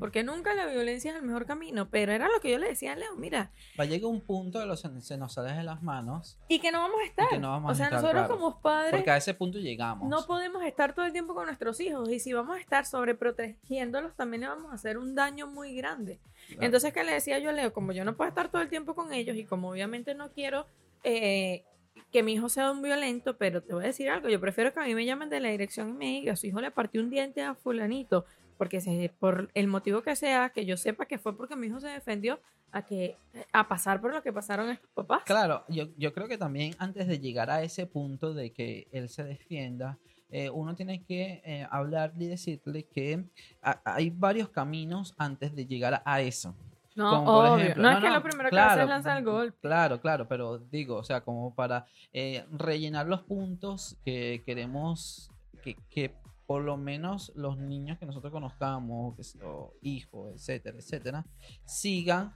[0.00, 2.94] Porque nunca la violencia es el mejor camino, pero era lo que yo le decía
[2.94, 5.82] a Leo, mira, Va a llegar un punto de los se nos sale de las
[5.82, 6.38] manos.
[6.48, 7.28] y que no vamos a estar.
[7.28, 8.34] que no vamos o a sea, estar, nosotros claro.
[8.40, 10.08] como padres Porque a ese punto llegamos.
[10.08, 14.16] no podemos estar todo el tiempo con nuestros hijos y si vamos a estar sobreprotegiéndolos
[14.16, 16.18] también le vamos a hacer un daño muy grande.
[16.48, 16.62] Claro.
[16.62, 17.72] Entonces, ¿qué le decía yo a Leo?
[17.72, 20.66] Como yo no puedo estar todo el tiempo con ellos y como obviamente no quiero
[21.04, 21.64] eh,
[22.10, 24.80] que mi hijo sea un violento, pero te voy a decir algo, yo prefiero que
[24.80, 27.10] a mí me llamen de la dirección y me digan, su hijo le partió un
[27.10, 28.24] diente a fulanito,
[28.58, 31.80] porque si por el motivo que sea, que yo sepa que fue porque mi hijo
[31.80, 32.38] se defendió,
[32.74, 33.16] a que
[33.52, 35.22] a pasar por lo que pasaron estos papás.
[35.26, 39.10] Claro, yo, yo creo que también antes de llegar a ese punto de que él
[39.10, 39.98] se defienda,
[40.30, 43.24] eh, uno tiene que eh, hablarle y decirle que
[43.60, 46.54] ha- hay varios caminos antes de llegar a eso.
[46.94, 47.64] No, Como por obvio.
[47.64, 49.54] ejemplo- no, no, es que no, lo primero que claro, hace es lanzar el gol.
[49.60, 55.30] Claro, claro, pero digo, o sea, como para eh, rellenar los puntos que queremos
[55.62, 56.14] que, que
[56.46, 61.24] por lo menos los niños que nosotros conozcamos, que o hijos, etcétera, etcétera,
[61.64, 62.34] sigan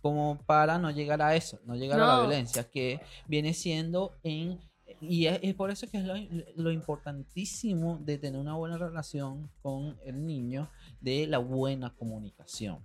[0.00, 4.58] como para no llegar a eso, no llegar a la violencia, que viene siendo en...
[5.00, 6.14] Y es, es por eso que es lo,
[6.56, 10.68] lo importantísimo de tener una buena relación con el niño,
[11.00, 12.78] de la buena comunicación.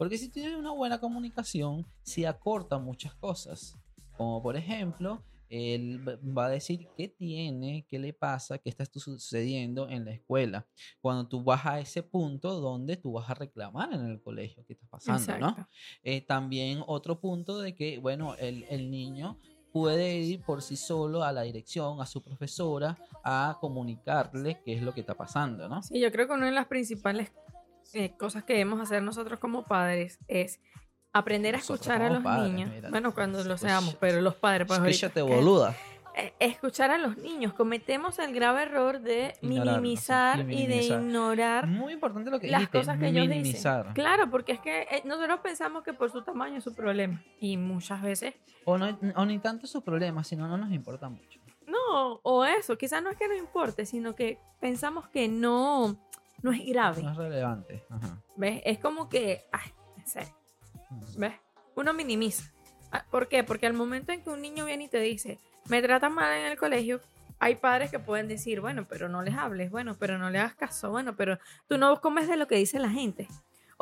[0.00, 3.76] Porque si tienes una buena comunicación, se acortan muchas cosas.
[4.16, 8.98] Como por ejemplo, él va- a decir qué tiene, qué le pasa, qué está su-
[8.98, 10.66] sucediendo en la escuela.
[11.02, 14.72] Cuando tú vas a ese punto donde tú vas a reclamar en el colegio qué
[14.72, 15.48] está pasando, ¿no?
[15.50, 15.70] Exacto.
[16.02, 19.38] Eh, también otro punto de que, bueno, el, el niño
[19.70, 24.82] puede ir por sí solo a la dirección, a su profesora, a comunicarle qué es
[24.82, 25.82] lo que está pasando, ¿no?
[25.82, 27.30] Sí, yo creo que una de las principales
[27.94, 30.60] eh, cosas que debemos hacer nosotros como padres es
[31.12, 32.70] aprender a Nosotros escuchar a los padres, niños.
[32.70, 32.90] mira.
[32.90, 35.74] Bueno, cuando lo seamos, pero los padres, pues Escúchate, boluda.
[36.16, 37.52] eh, escuchar a los niños.
[37.54, 41.00] Cometemos el grave error de sí, minimizar y de minimizar.
[41.00, 43.78] ignorar Muy importante lo que las dijiste, cosas que ellos minimizar.
[43.86, 43.94] dicen.
[43.94, 47.22] Claro, porque es que eh, nosotros pensamos que por su tamaño es su problema.
[47.40, 51.40] Y muchas veces, O, no, o ni tanto sus problemas, sino no nos importa mucho.
[51.66, 55.96] no, o eso, quizás no es que no importe, sino que pensamos que no,
[56.42, 57.02] no es grave.
[57.02, 57.84] No es relevante.
[57.88, 58.22] Ajá.
[58.36, 58.62] ¿Ves?
[58.64, 60.34] Es como que, ay, en serio.
[61.16, 61.34] ¿Ves?
[61.74, 62.52] Uno minimiza.
[62.92, 63.44] Ah, ¿Por qué?
[63.44, 66.46] Porque al momento en que un niño viene y te dice, me tratan mal en
[66.46, 67.00] el colegio,
[67.38, 70.54] hay padres que pueden decir, bueno, pero no les hables, bueno, pero no le hagas
[70.54, 73.28] caso, bueno, pero tú no comes de lo que dice la gente.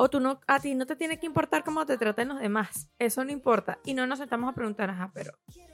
[0.01, 2.89] O tú no, a ti no te tiene que importar cómo te tratan los demás.
[2.99, 3.79] Eso no importa.
[3.83, 5.33] Y no nos sentamos a preguntar, ajá, pero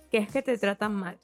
[0.10, 1.20] ¿qué es que te tratan mal?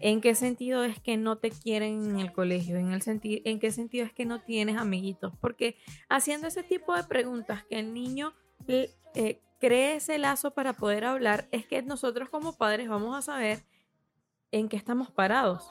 [0.00, 2.76] ¿En qué sentido es que no te quieren en el colegio?
[2.76, 5.32] ¿En, el ¿En qué sentido es que no tienes amiguitos?
[5.40, 5.78] Porque
[6.10, 8.34] haciendo ese tipo de preguntas que el niño
[8.68, 13.64] eh, cree ese lazo para poder hablar, es que nosotros como padres vamos a saber
[14.52, 15.70] en qué estamos parados.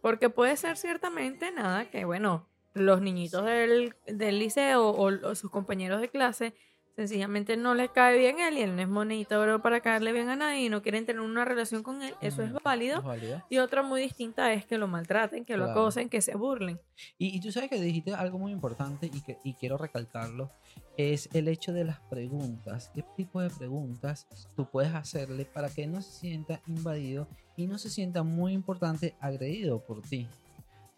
[0.00, 5.50] Porque puede ser ciertamente nada que, bueno, los niñitos del, del liceo o, o sus
[5.50, 6.54] compañeros de clase
[6.96, 10.12] sencillamente no les cae bien él y él no es monedita de oro para caerle
[10.12, 12.14] bien a nadie y no quieren tener una relación con él.
[12.20, 12.98] Eso es válido.
[12.98, 13.42] ¿Es válido?
[13.48, 16.78] Y otra muy distinta es que lo maltraten, que lo acosen, que se burlen.
[17.16, 20.50] Y, y tú sabes que dijiste algo muy importante y, que, y quiero recalcarlo,
[20.96, 22.90] es el hecho de las preguntas.
[22.94, 27.78] ¿Qué tipo de preguntas tú puedes hacerle para que no se sienta invadido y no
[27.78, 30.28] se sienta muy importante agredido por ti?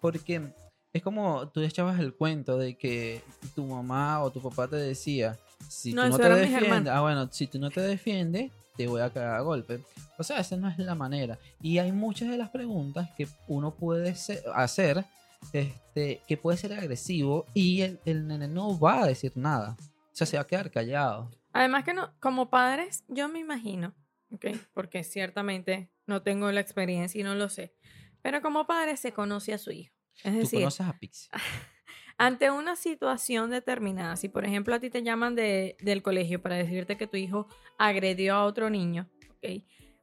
[0.01, 0.53] Porque
[0.93, 3.23] es como tú echabas el cuento de que
[3.55, 7.29] tu mamá o tu papá te decía, si No, tú no te defiendes, ah bueno,
[7.33, 9.81] si tú no te defiendes, te voy a cagar a golpe.
[10.19, 11.39] O sea, esa no es la manera.
[11.61, 14.15] Y hay muchas de las preguntas que uno puede
[14.55, 15.05] hacer
[15.53, 19.77] este, que puede ser agresivo y el, el nene no va a decir nada.
[19.81, 21.31] O sea, se va a quedar callado.
[21.53, 23.95] Además que no, como padres, yo me imagino,
[24.31, 24.47] ¿ok?
[24.75, 27.75] Porque ciertamente no tengo la experiencia y no lo sé.
[28.23, 29.95] Pero como padre se conoce a su hijo.
[30.25, 31.31] Es Tú decir, conoces a Pixie.
[32.19, 36.57] ante una situación determinada, si por ejemplo a ti te llaman de- del colegio para
[36.57, 37.49] decirte que tu hijo
[37.79, 39.09] agredió a otro niño.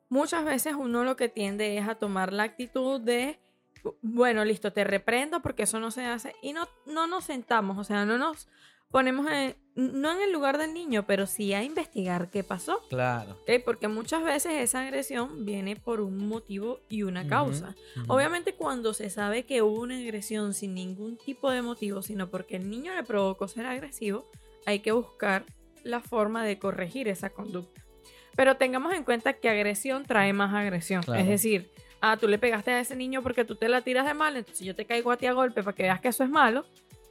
[0.09, 3.39] Muchas veces uno lo que tiende es a tomar la actitud de,
[4.01, 7.83] bueno, listo, te reprendo porque eso no se hace y no, no nos sentamos, o
[7.83, 8.49] sea, no nos
[8.91, 12.81] ponemos en, no en el lugar del niño, pero sí a investigar qué pasó.
[12.89, 13.37] Claro.
[13.65, 17.75] Porque muchas veces esa agresión viene por un motivo y una causa.
[18.07, 22.55] Obviamente cuando se sabe que hubo una agresión sin ningún tipo de motivo, sino porque
[22.55, 24.29] el niño le provocó ser agresivo,
[24.65, 25.45] hay que buscar
[25.83, 27.85] la forma de corregir esa conducta.
[28.35, 31.03] Pero tengamos en cuenta que agresión trae más agresión.
[31.03, 31.21] Claro.
[31.21, 31.71] Es decir,
[32.01, 34.65] ah, tú le pegaste a ese niño porque tú te la tiras de mal, entonces
[34.65, 36.65] yo te caigo a ti a golpe para que veas que eso es malo.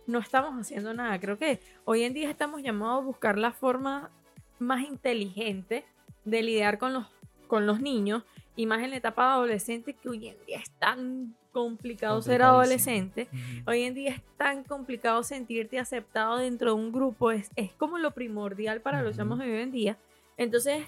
[0.08, 1.20] No estamos haciendo nada.
[1.20, 4.10] Creo que hoy en día estamos llamados a buscar la forma
[4.58, 5.84] más inteligente
[6.24, 7.06] de lidiar con los,
[7.46, 8.24] con los niños
[8.56, 13.28] y más en la etapa adolescente que hoy en día es tan complicado ser adolescente.
[13.66, 17.98] Hoy en día es tan complicado sentirte aceptado dentro de un grupo, es, es como
[17.98, 19.98] lo primordial para los chamos de hoy en día.
[20.36, 20.86] Entonces,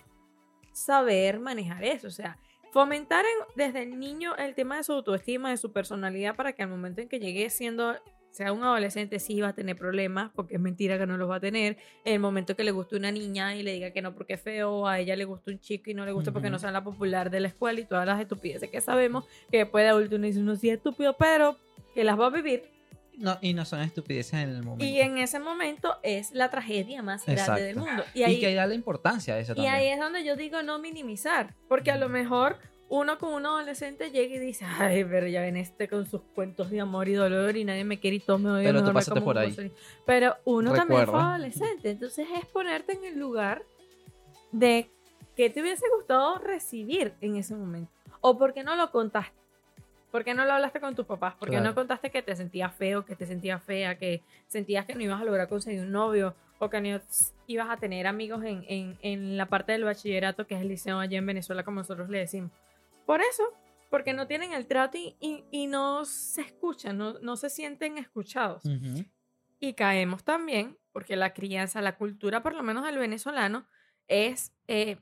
[0.73, 2.39] saber manejar eso, o sea,
[2.73, 6.63] fomentar en- desde el niño el tema de su autoestima, de su personalidad, para que
[6.63, 7.95] al momento en que llegue siendo,
[8.31, 11.37] sea un adolescente, sí va a tener problemas, porque es mentira que no los va
[11.37, 11.77] a tener.
[12.05, 14.41] En el momento que le guste una niña y le diga que no porque es
[14.41, 16.85] feo, a ella le gusta un chico y no le gusta porque no sea la
[16.85, 20.27] popular de la escuela y todas las estupideces que sabemos, que después de adulto uno
[20.27, 21.57] dice, uno sí es estúpido, pero
[21.95, 22.71] que las va a vivir.
[23.19, 24.83] No, y no son estupideces en el momento.
[24.85, 27.63] Y en ese momento es la tragedia más grande Exacto.
[27.63, 28.03] del mundo.
[28.15, 29.75] Y Y, ahí, que da la importancia a eso y también.
[29.75, 32.57] ahí es donde yo digo no minimizar, porque a lo mejor
[32.91, 36.71] uno con un adolescente llega y dice, ay, pero ya ven este con sus cuentos
[36.71, 38.75] de amor y dolor y nadie me quiere y todos me odian.
[38.75, 39.47] Pero tú pasaste por ahí.
[39.47, 39.73] bolsón".
[40.05, 43.63] Pero uno también fue adolescente, entonces es ponerte en el lugar
[44.53, 44.91] de
[45.37, 47.93] que te hubiese gustado recibir en ese momento.
[48.21, 49.39] O por qué no lo contaste.
[50.11, 51.35] ¿Por qué no lo hablaste con tus papás?
[51.37, 51.69] ¿Por qué Claro.
[51.69, 55.21] no contaste que te sentías feo, que te sentías fea, que sentías que no ibas
[55.21, 56.35] a lograr conseguir un novio?
[56.63, 57.01] o que no
[57.47, 60.99] ibas a tener amigos en, en, en la parte del bachillerato, que es el liceo
[60.99, 62.51] allá en Venezuela, como nosotros le decimos.
[63.07, 63.43] Por eso,
[63.91, 67.99] porque no tienen el trato y, y- y no se escuchan, no, no se sienten
[67.99, 68.63] escuchados.
[69.59, 73.67] Y caemos también, porque la crianza, la cultura, por lo menos del venezolano,
[74.09, 74.97] es, eh,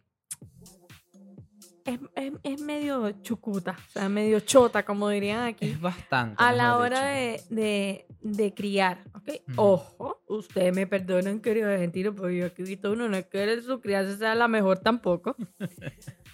[1.84, 6.34] es, es- es medio chucuta, o sea, medio chota, como dirían aquí, Es bastante.
[6.42, 9.05] a la hora de, de, de criar.
[9.14, 9.28] ¿ok?
[9.57, 13.62] Ojo, ustedes me perdonan, querido argentino, porque yo aquí he visto uno, no es que
[13.62, 15.36] su crianza sea la mejor tampoco.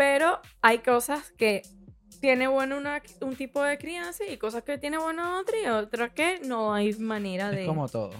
[0.00, 1.60] Pero hay cosas que
[2.22, 6.12] tiene bueno una- un tipo de crianza y cosas que tiene bueno otra y otras
[6.12, 8.10] que no hay manera de, Es como todo.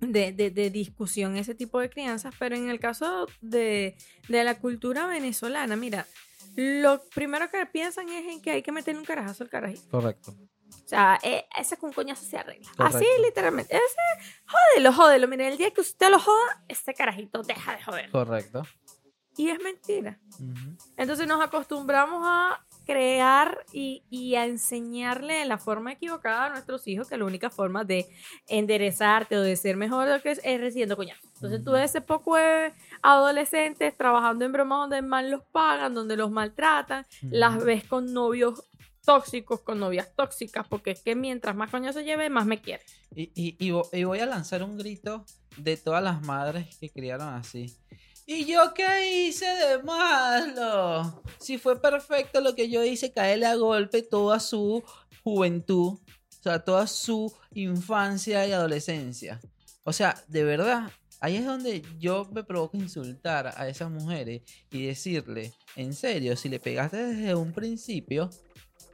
[0.00, 3.96] de, de- de discusión ese tipo de crianzas, pero en el caso de,
[4.28, 6.06] de la cultura venezolana, mira,
[6.54, 9.88] lo primero que piensan es en que hay que meterle un carajazo al carajito.
[9.90, 10.34] Correcto.
[10.84, 12.70] O sea, eh, ese con coñazo se arregla.
[12.76, 12.98] Correcto.
[12.98, 13.74] Así literalmente.
[13.74, 15.28] Ese, jódelo, jódelo.
[15.28, 18.10] Mira, el día que usted lo joda, este carajito deja de joder.
[18.10, 18.62] Correcto.
[19.36, 20.18] Y es mentira.
[20.96, 26.86] Entonces nos acostumbramos a crear y, y a enseñarle de la forma equivocada a nuestros
[26.88, 28.06] hijos que la única forma de
[28.48, 31.20] enderezarte o de ser mejor de lo que es, es recibiendo coñazo.
[31.34, 32.72] Entonces tú ves ese poco de
[33.02, 38.64] adolescentes trabajando en bromas donde mal los pagan, donde los maltratan, las ves con novios
[39.04, 42.84] tóxicos, con novias tóxicas, porque es que mientras más coñazo lleve, más me quiere.
[43.14, 45.24] Y, y voy a lanzar un grito
[45.56, 47.76] de todas las madres que criaron así.
[48.26, 51.22] ¿Y yo qué hice de malo?
[51.38, 54.82] Si fue perfecto lo que yo hice, caerle a golpe toda su
[55.24, 59.40] juventud, o sea, toda su infancia y adolescencia.
[59.84, 64.86] O sea, de verdad, ahí es donde yo me provoco insultar a esas mujeres y
[64.86, 68.30] decirle, en serio, si le pegaste desde un principio,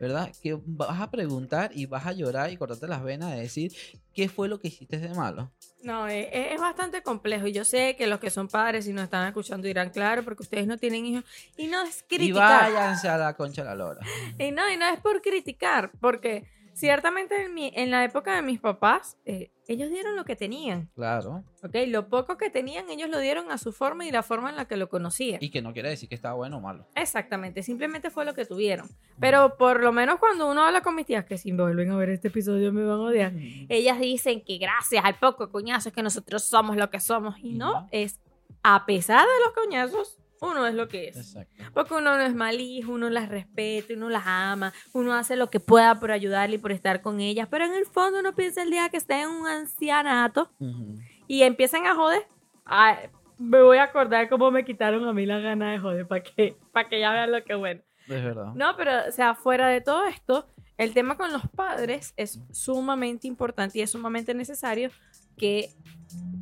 [0.01, 0.31] ¿verdad?
[0.43, 3.73] Que vas a preguntar y vas a llorar y cortarte las venas de decir
[4.15, 5.51] qué fue lo que hiciste de malo.
[5.83, 8.93] No, e- e- es, bastante complejo y yo sé que los que son padres y
[8.93, 11.25] nos están escuchando dirán, claro, porque ustedes no tienen hijos.
[11.57, 12.73] Y no es Y criticar.
[12.73, 14.01] váyanse a la concha de la lora.
[14.39, 16.45] Y no, y no es por criticar, porque
[16.75, 20.89] ciertamente en, mi- en la época de mis papás, eh, ellos dieron lo que tenían,
[20.95, 21.45] Claro.
[21.63, 21.75] ¿ok?
[21.87, 24.65] Lo poco que tenían, ellos lo dieron a su forma y la forma en la
[24.67, 25.39] que lo conocían.
[25.41, 26.87] Y que no quiere decir que está bueno o malo.
[26.97, 28.89] Exactamente, simplemente fue lo que tuvieron.
[29.21, 32.09] Pero por lo menos cuando uno habla con mis tías, que si vuelven a ver
[32.11, 33.33] este episodio me van a odiar,
[33.69, 37.37] ellas dicen que gracias al poco coñazo es que nosotros somos lo que somos.
[37.43, 38.19] Y no, es
[38.63, 41.17] a pesar de los coñazos, uno es lo que es.
[41.17, 41.65] Exacto.
[41.75, 45.51] Porque uno no es mal hijo, uno las respeta, uno las ama, uno hace lo
[45.51, 48.63] que pueda por ayudarle y por estar con ellas, pero en el fondo uno piensa
[48.63, 50.99] el día que esté en un ancianato Ujú.
[51.27, 52.23] y empiezan a joder.
[52.65, 52.97] ay,
[53.39, 56.57] me voy a acordar cómo me quitaron a mí la gana de joder, para que,
[56.73, 57.81] para que ya vean lo que bueno.
[58.09, 58.53] Es verdad.
[58.55, 63.27] No, pero, o sea, fuera de todo esto, el tema con los padres es sumamente
[63.29, 64.91] importante y es sumamente necesario
[65.37, 65.71] que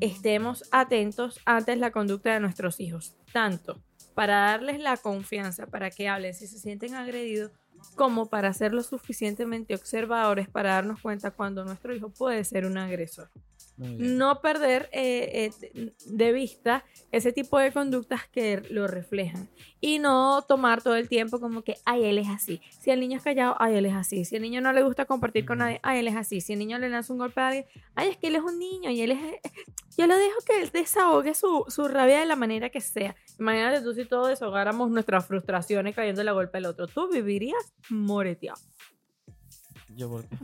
[0.01, 3.83] estemos atentos antes la conducta de nuestros hijos, tanto
[4.17, 7.53] para darles la confianza para que hablen si se sienten agredidos,
[7.97, 12.79] como para ser lo suficientemente observadores para darnos cuenta cuando nuestro hijo puede ser un
[12.79, 13.29] agresor.
[13.79, 19.49] No perder eh, eh, de vista ese tipo de conductas que lo reflejan
[19.81, 22.61] y no tomar todo el tiempo como que, ay, él es así.
[22.81, 24.25] Si el niño es callado, ay, él es así.
[24.25, 26.41] Si el niño no le gusta compartir con nadie, ay, él es así.
[26.41, 28.59] Si el niño le lanza un golpe a alguien, ay, es que él es un
[28.59, 29.19] niño y él es...
[29.99, 33.15] Yo lo dejo que él desahogue su, su rabia de la manera que sea.
[33.39, 36.87] Imagínate tú si todos desahogáramos nuestras frustraciones cayéndole a golpe al otro.
[36.87, 38.61] Tú vivirías moreteado.
[39.95, 40.37] Yo porque.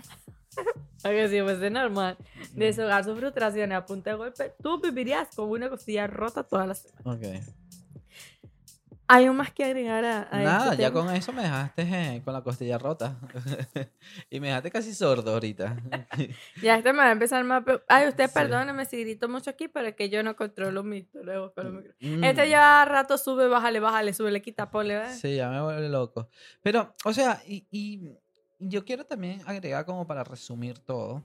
[1.05, 2.16] A que si fuese normal
[2.53, 6.78] desahogar sus frustraciones a punta de golpe, tú vivirías con una costilla rota todas las
[6.78, 7.16] semanas.
[7.16, 7.53] Ok.
[9.09, 11.05] ¿Hay un más que agregar a, a Nada, este ya tema?
[11.05, 13.18] con eso me dejaste eh, con la costilla rota.
[14.30, 15.76] y me dejaste casi sordo ahorita.
[16.62, 17.62] Ya este me va a empezar más...
[17.88, 18.32] Ay, usted Sí.
[18.32, 22.24] perdóneme si grito mucho aquí, pero es que yo no controlo mi luego micro- Mm.
[22.24, 25.14] Este ya rato sube, bájale, bájale, sube, le quita, ponle, ¿verdad?
[25.14, 26.30] Sí, ya me vuelve loco.
[26.62, 28.00] Pero, o sea, y, y
[28.69, 31.23] yo quiero también agregar como para resumir todo.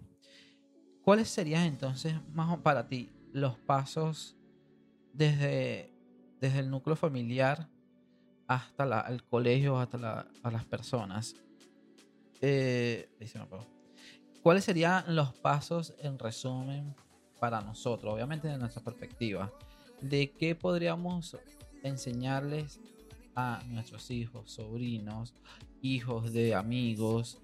[1.03, 4.35] ¿Cuáles serían entonces, más para ti, los pasos
[5.13, 5.93] desde,
[6.41, 7.69] desde el núcleo familiar
[8.47, 11.35] hasta la- el colegio, hasta la- a las personas?
[12.41, 13.09] Eh.
[14.43, 16.95] ¿Cuáles serían los pasos en resumen
[17.39, 19.51] para nosotros, obviamente de nuestra perspectiva?
[20.01, 21.37] ¿De qué podríamos
[21.83, 22.79] enseñarles
[23.35, 25.33] a nuestros hijos, sobrinos,
[25.81, 27.39] hijos de amigos,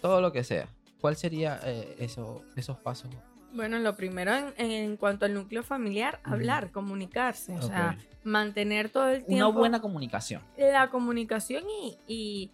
[0.00, 0.68] todo lo que sea.
[1.00, 3.10] ¿Cuál sería eh, eso, esos pasos?
[3.52, 9.08] Bueno, lo primero en, en cuanto al núcleo familiar, hablar, comunicarse, o sea, mantener todo
[9.08, 10.42] el Una tiempo buena comunicación.
[10.58, 12.50] la comunicación y, y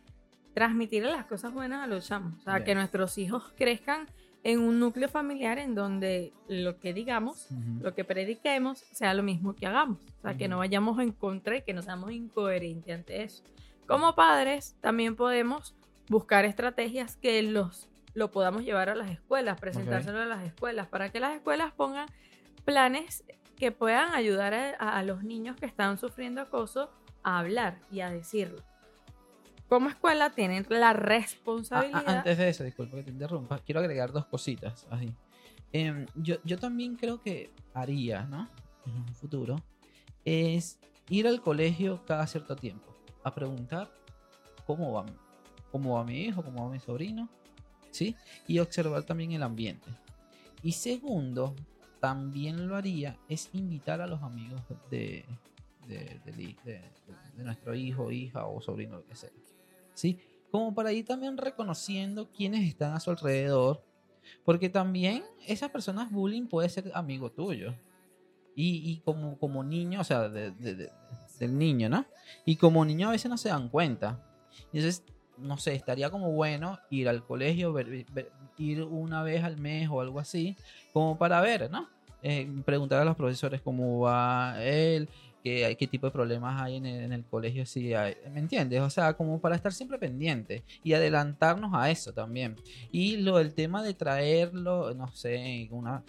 [0.54, 2.34] transmitirle las cosas buenas a los chamos.
[2.38, 2.64] O sea, Bien.
[2.64, 4.06] que nuestros hijos crezcan
[4.44, 7.48] en un núcleo familiar en donde lo que digamos,
[7.80, 9.98] lo que prediquemos, sea lo mismo que hagamos.
[10.18, 13.42] O sea, que no vayamos en contra y que no seamos incoherentes ante eso.
[13.86, 15.74] Como padres, también podemos
[16.08, 21.10] buscar estrategias que los lo podamos llevar a las escuelas, presentárselo a las escuelas, para
[21.10, 22.08] que las escuelas pongan
[22.64, 23.24] planes
[23.56, 26.90] que puedan ayudar a, los niños que están sufriendo acoso
[27.24, 28.62] a hablar y a decirlo.
[29.68, 32.04] Como escuela tienen la Ah, responsabilidad.
[32.06, 34.86] ah, antes de eso, disculpa que te interrumpa, quiero agregar dos cositas.
[34.90, 35.12] Así.
[35.72, 38.48] Em, yo, yo también creo que haría, ¿no?
[38.86, 39.56] En un futuro,
[40.24, 40.78] es
[41.08, 42.93] ir al colegio cada cierto tiempo
[43.24, 43.90] a preguntar
[44.66, 45.06] cómo va,
[45.72, 47.28] cómo va mi hijo, cómo va mi sobrino,
[47.90, 48.14] ¿sí?
[48.46, 49.88] Y observar también el ambiente.
[50.62, 51.54] Y segundo,
[52.00, 54.60] también lo haría es invitar a los amigos
[54.90, 55.24] de,
[55.86, 56.82] de,
[57.36, 59.30] nuestro hijo, hija o sobrino, lo que sea.
[59.94, 60.18] ¿Sí?
[60.50, 63.82] Como para ir también reconociendo quiénes están a su alrededor.
[64.44, 67.74] Porque también esas personas bullying puede ser amigo tuyo.
[68.54, 70.90] Y, y como, como niño, o sea, de-
[71.38, 72.06] del niño, ¿no?
[72.44, 74.20] Y como niño a veces no se dan cuenta.
[74.72, 75.02] Entonces,
[75.38, 79.88] no sé, estaría como bueno ir al colegio, ver- ver- ir una vez al mes
[79.90, 80.56] o algo así,
[80.92, 81.88] como para ver, ¿no?
[82.22, 85.08] Eh, preguntar a los profesores cómo va él,
[85.42, 87.90] qué, qué tipo de problemas hay en el, colegio, si
[88.32, 88.80] ¿me entiendes?
[88.80, 92.56] O sea, como para estar siempre pendiente y adelantarnos a eso también.
[92.90, 96.02] Y lo del tema de traerlo, no sé, una,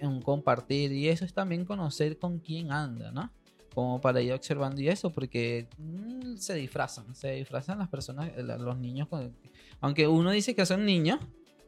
[0.00, 3.30] un compartir y eso es también conocer con quién anda, ¿no?
[3.74, 8.76] Como para ir observando y eso, porque mm, se disfrazan, se disfrazan las personas, los
[8.78, 9.36] niños, con-
[9.80, 11.20] aunque uno dice que son niños,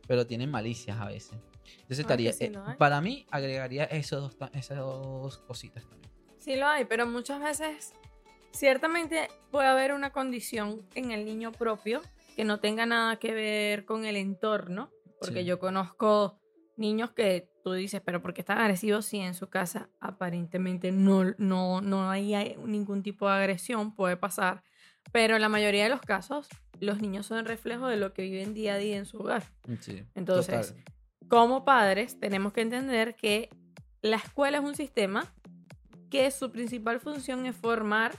[0.08, 1.38] pero tienen malicias a veces.
[1.82, 6.10] Entonces Ah, estaría, sí eh, para mí agregaría esos dos, esas dos cositas también.
[6.38, 7.92] Sí lo hay, pero muchas veces
[8.50, 12.00] ciertamente puede haber una condición en el niño propio
[12.34, 14.90] que no tenga nada que ver con el entorno,
[15.20, 15.44] porque Sí.
[15.46, 16.40] yo conozco
[16.76, 21.24] niños que tú dices, pero ¿por qué están agresivos si en su casa aparentemente no,
[21.38, 23.94] no, no hay hay ningún tipo de agresión?
[23.94, 24.62] Puede pasar,
[25.12, 26.48] pero en la mayoría de los casos
[26.80, 29.44] los niños son reflejo de lo que viven día a día en su hogar.
[29.80, 30.84] Sí, Entonces, total.
[31.28, 33.50] como padres tenemos que entender que
[34.02, 35.32] la escuela es un sistema
[36.10, 38.18] que su principal función es formar,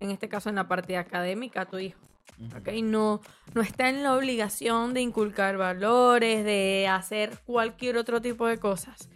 [0.00, 2.00] en este caso en la parte académica, a tu hijo.
[2.38, 2.58] Ujú.
[2.58, 2.68] ¿ok?
[2.82, 3.20] No,
[3.54, 9.08] no está en la obligación de inculcar valores, de hacer cualquier otro tipo de cosas.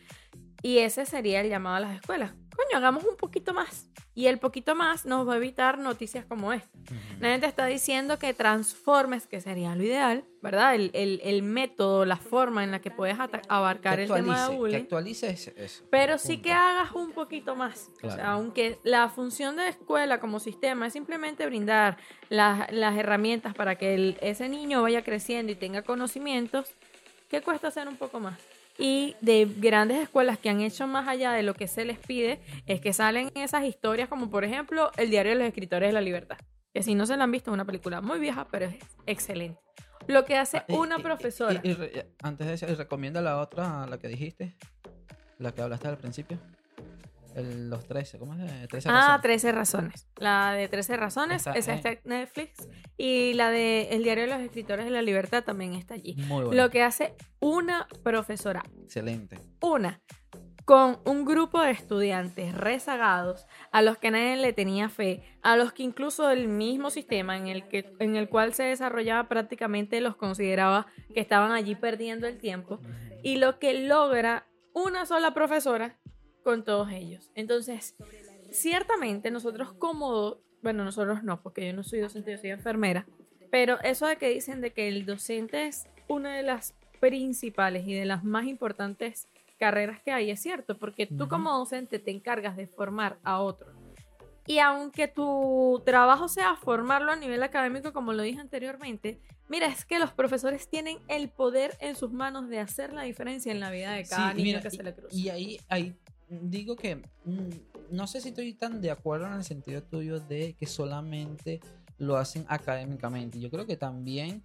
[0.62, 2.32] Y ese sería el llamado a las escuelas.
[2.56, 3.86] Coño, hagamos un poquito más.
[4.14, 6.68] Y el poquito más nos va a evitar noticias como esta.
[6.78, 6.94] Ujú.
[7.20, 10.74] Nadie te está diciendo que transformes, que sería lo ideal, ¿verdad?
[10.74, 13.16] El, el- el método, la forma en la que puedes
[13.48, 14.76] abarcar que el tema de que bullying.
[14.82, 15.84] actualice ese- eso.
[15.90, 17.88] Pero sí que hagas un poquito más.
[17.98, 18.30] O sea, Claro.
[18.30, 21.96] aunque la función de la escuela como sistema es simplemente brindar
[22.28, 26.74] las, las herramientas para que el- ese niño vaya creciendo y tenga conocimientos,
[27.28, 28.38] ¿qué cuesta hacer un poco más?
[28.80, 32.40] Y de grandes escuelas que han hecho más allá de lo que se les pide,
[32.66, 36.00] es que salen esas historias como por ejemplo El Diario de los Escritores de la
[36.00, 36.38] Libertad.
[36.72, 38.76] Que si no se la han visto, es una película muy vieja, pero es
[39.06, 39.60] excelente.
[40.06, 41.60] Lo que hace Ah, una y- profesora.
[41.62, 44.56] Y, y antes de eso, y recomienda la otra, la que dijiste,
[45.38, 46.38] la que hablaste al principio.
[47.34, 48.40] El- los 13, ¿cómo es?
[48.50, 49.22] Eh, 13 Ah, razones.
[49.22, 50.08] 13 razones.
[50.16, 51.76] La de 13 razones, esa eh.
[51.76, 52.68] está en Netflix.
[52.96, 56.14] Y la de El Diario de los Escritores de la Libertad también está allí.
[56.26, 56.52] Muy bueno.
[56.62, 59.38] Lo que hace una profesora, Excelente.
[59.60, 60.00] una,
[60.64, 65.72] con un grupo de estudiantes rezagados, a los que nadie le tenía fe, a los
[65.72, 70.16] que incluso el mismo sistema en el, que, en el cual se desarrollaba prácticamente los
[70.16, 72.80] consideraba que estaban allí perdiendo el tiempo
[73.22, 75.98] y lo que logra una sola profesora
[76.42, 77.30] con todos ellos.
[77.34, 77.94] Entonces,
[78.50, 83.06] ciertamente nosotros como, bueno, nosotros no, porque yo no soy docente, yo soy enfermera,
[83.50, 87.94] pero eso de que dicen de que el docente es una de las principales y
[87.94, 89.28] de las más importantes
[89.58, 93.74] carreras que hay, es cierto, porque tú como docente te encargas de formar a otros.
[94.46, 99.84] Y aunque tu trabajo sea formarlo a nivel académico, como lo dije anteriormente, mira, es
[99.84, 103.70] que los profesores tienen el poder en sus manos de hacer la diferencia en la
[103.70, 105.14] vida de cada Sí, niño mira, que y- se le cruza.
[105.14, 105.94] Y ahí, ahí
[106.30, 107.50] digo que mm,
[107.90, 111.60] no sé si estoy tan de acuerdo en el sentido tuyo de que solamente
[111.98, 113.40] lo hacen académicamente.
[113.40, 114.44] Yo creo que también,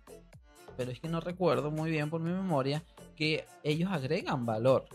[0.76, 2.84] pero es que no recuerdo muy bien por mi memoria,
[3.16, 4.86] que ellos agregan valor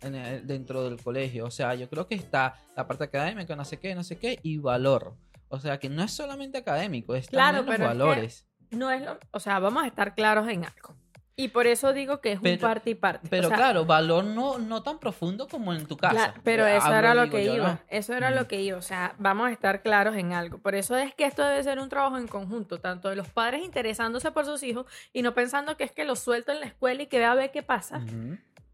[0.00, 1.44] en el- dentro del colegio.
[1.46, 4.38] O sea, yo creo que está la parte académica, no sé qué, no sé qué,
[4.42, 5.14] y valor.
[5.48, 8.46] O sea, que no es solamente académico, es Claro, también pero los es que- valores.
[8.70, 10.96] No es lo, o sea, vamos a estar claros en algo.
[11.34, 13.26] Y por eso digo que es un parte y parte.
[13.30, 16.34] Pero O sea, claro, valor no, no tan profundo como en tu casa.
[16.44, 17.68] Pero Eh, eso hablo, era lo digo que iba.
[17.68, 17.78] ¿no?
[17.88, 18.76] Eso era lo que iba.
[18.76, 20.58] O sea, vamos a estar claros en algo.
[20.58, 23.64] Por eso es que esto debe ser un trabajo en conjunto, tanto de los padres
[23.64, 27.02] interesándose por sus hijos y no pensando que es que los suelto en la escuela
[27.02, 28.02] y que vea a ver qué pasa.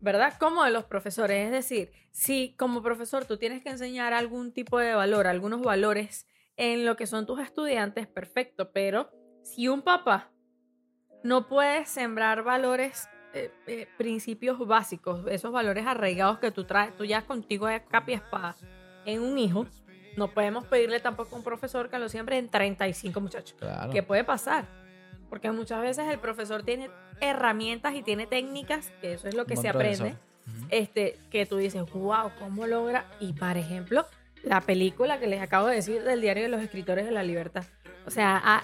[0.00, 0.34] ¿verdad?
[0.38, 1.46] Como de los profesores.
[1.46, 6.26] Es decir, si como profesor tú tienes que enseñar algún tipo de valor, algunos valores
[6.56, 8.70] en lo que son tus estudiantes, perfecto.
[8.72, 9.10] Pero
[9.42, 10.30] si un papá
[11.22, 17.04] no puede sembrar valores, eh, eh, principios básicos, esos valores arraigados que tú traes, tú
[17.04, 18.56] ya contigo de capa y espada
[19.04, 19.66] en un hijo,
[20.16, 23.56] no podemos pedirle tampoco a un profesor que lo siembre en 35 muchachos.
[23.58, 23.90] Claro.
[23.92, 24.64] ¿Qué puede pasar?
[25.28, 26.90] Porque muchas veces el profesor tiene
[27.20, 30.16] herramientas y tiene técnicas, que eso es lo que se aprende,
[30.70, 33.04] este, que tú dices, wow, ¿cómo logra?
[33.20, 34.06] Y por ejemplo,
[34.42, 37.64] la película que les acabo de decir del Diario de los Escritores de la Libertad.
[38.06, 38.62] O sea, a-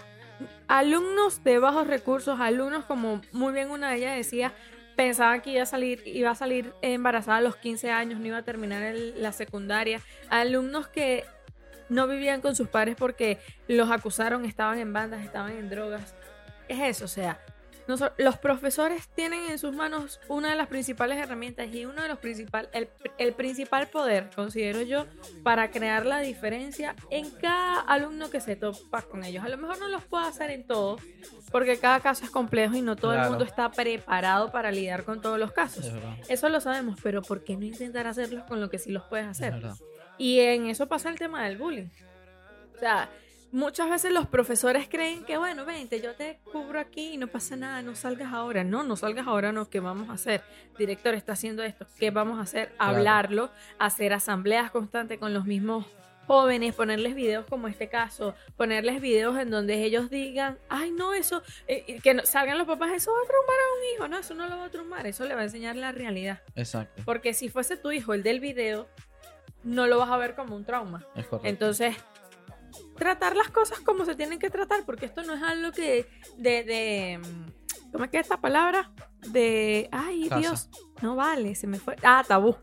[0.68, 4.52] alumnos de bajos recursos, alumnos como muy bien una de ellas decía,
[4.96, 8.38] pensaban que iba a salir, iba a salir embarazada a los 15 años, no iba
[8.38, 11.24] a terminar la secundaria, alumnos que
[11.88, 16.14] no vivían con sus padres porque los acusaron, estaban en bandas, estaban en drogas.
[16.68, 17.38] Es eso, o sea,
[17.86, 22.18] los profesores tienen en sus manos una de las principales herramientas y uno de los
[22.18, 25.06] principales, el, el principal poder, considero yo,
[25.42, 29.44] para crear la diferencia en cada alumno que se topa con ellos.
[29.44, 30.98] A lo mejor no los puedo hacer en todo,
[31.50, 35.20] porque cada caso es complejo y no todo el mundo está preparado para lidiar con
[35.20, 35.86] todos los casos.
[35.86, 36.30] Es.
[36.30, 39.26] Eso lo sabemos, pero ¿por qué no intentar hacerlos con lo que sí los puedes
[39.26, 39.62] Es hacer?
[40.18, 41.88] Y en eso pasa el tema del bullying.
[42.74, 43.08] O sea,
[43.54, 47.54] muchas veces los profesores creen que, bueno, vente, yo te cubro aquí y no pasa
[47.56, 48.64] nada, no salgas ahora.
[48.64, 50.42] No, no salgas ahora, no, ¿qué vamos a hacer?
[50.76, 52.70] Director está haciendo esto, ¿qué vamos a hacer?
[52.76, 52.96] Claro.
[52.96, 55.86] Hablarlo, hacer asambleas constantes con los mismos
[56.26, 61.42] jóvenes, ponerles videos como este caso, ponerles videos en donde ellos digan, ay, no, eso,
[61.68, 64.18] eh, eh, que no- salgan los papás, eso va a traumar a un hijo, no,
[64.18, 66.40] eso no lo va a traumar, eso le va a enseñar la realidad.
[66.56, 67.02] Exacto.
[67.04, 68.88] Porque si fuese tu hijo el del video,
[69.64, 71.06] no lo vas a ver como un trauma.
[71.14, 71.46] Es correcto.
[71.48, 71.94] Entonces,
[72.96, 76.64] tratar las cosas como se tienen que tratar, porque esto no es algo que de,
[76.64, 78.90] de mm, ¿cómo es que es esta palabra?
[79.30, 80.40] De, ay Casa.
[80.40, 80.70] Dios,
[81.02, 81.96] no vale, se me fue.
[82.02, 82.56] Ah, tabú.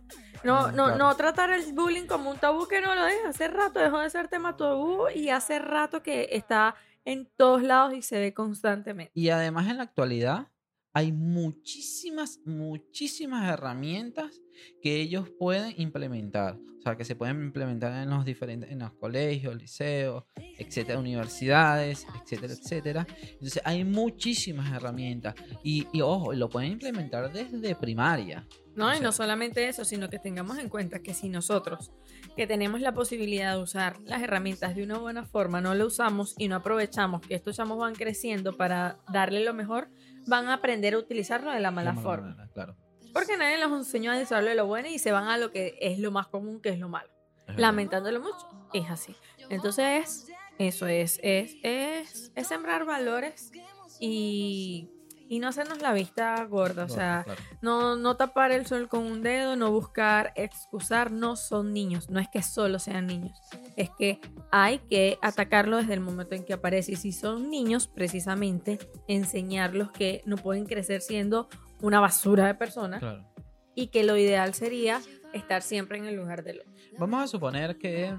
[0.43, 0.97] No, Mm, no, claro.
[0.97, 3.17] no tratar el bullying como un tabú que no lo es.
[3.27, 6.75] Hace rato dejó de ser tema tabú y hace rato que está
[7.05, 9.11] en todos lados y se ve constantemente.
[9.13, 10.47] Y además en la actualidad
[10.93, 14.41] hay muchísimas, muchísimas herramientas
[14.81, 16.57] que ellos pueden implementar.
[16.79, 20.23] O sea, que se pueden implementar en los diferentes, en los colegios, liceos,
[20.57, 23.07] etcétera, universidades, etcétera, etcétera.
[23.33, 25.35] Entonces hay muchísimas herramientas.
[25.63, 28.47] Y, y ojo, lo pueden implementar desde primaria.
[28.75, 31.91] No, O y no solamente eso, sino que tengamos en cuenta que si nosotros,
[32.35, 36.35] que tenemos la posibilidad de usar las herramientas de una buena forma, no lo usamos
[36.37, 39.89] y no aprovechamos que estos chamos van creciendo para darle lo mejor,
[40.27, 42.27] van a aprender a utilizarlo de la mala De mala forma.
[42.29, 42.75] manera, Claro.
[43.13, 45.77] Porque nadie les enseñó a usarlo de lo bueno y se van a lo que
[45.81, 47.09] es lo más común, que es lo malo.
[47.41, 47.59] es verdad.
[47.61, 49.15] Lamentándolo mucho, es así.
[49.49, 53.51] Entonces, eso es, es, es, es sembrar valores
[53.99, 54.89] y,
[55.31, 56.83] y no hacernos la vista gorda.
[56.83, 57.41] O sea, Claro.
[57.61, 62.19] no, no tapar el sol con un dedo, no buscar excusar, no son niños, no
[62.19, 63.39] es que solo sean niños,
[63.77, 64.19] es que
[64.51, 68.77] hay que atacarlo desde el momento en que aparece y si son niños, precisamente
[69.07, 71.47] enseñarlos que no pueden crecer siendo
[71.81, 73.25] una basura de personas Claro.
[73.73, 74.99] y que lo ideal sería
[75.33, 76.71] estar siempre en el lugar del otro.
[76.99, 78.13] Vamos a suponer que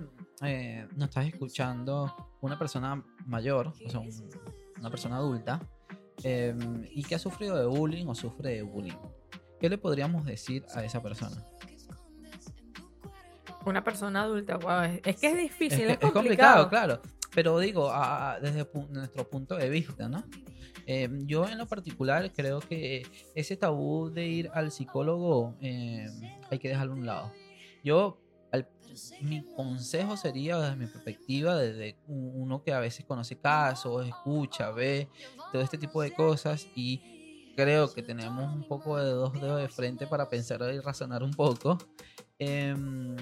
[0.44, 4.30] eh, nos estás escuchando una persona mayor, o sea, un-
[4.80, 5.60] una persona adulta,
[6.24, 6.54] eh,
[6.92, 8.96] y que ha sufrido de bullying o sufre de bullying.
[9.60, 11.36] ¿Qué le podríamos decir a esa persona?
[13.64, 16.68] Una persona adulta, wow, es, es que es Es, difícil, que- es, es complicado.
[16.68, 17.00] claro.
[17.34, 20.24] Pero digo, a- a- desde pu- nuestro punto de vista, ¿no?
[20.86, 23.06] Eh, yo en lo particular creo que
[23.36, 26.06] ese tabú de ir al psicólogo eh,
[26.50, 27.32] hay que dejarlo a un lado.
[27.84, 28.18] Yo,
[28.52, 28.68] al-
[29.20, 35.08] mi consejo sería desde mi perspectiva, desde uno que a veces conoce casos, escucha, ve
[35.50, 37.02] todo este tipo de cosas y
[37.56, 41.32] creo que tenemos un poco de dos dedos de frente para pensar y razonar un
[41.32, 41.78] poco.
[42.38, 43.16] em,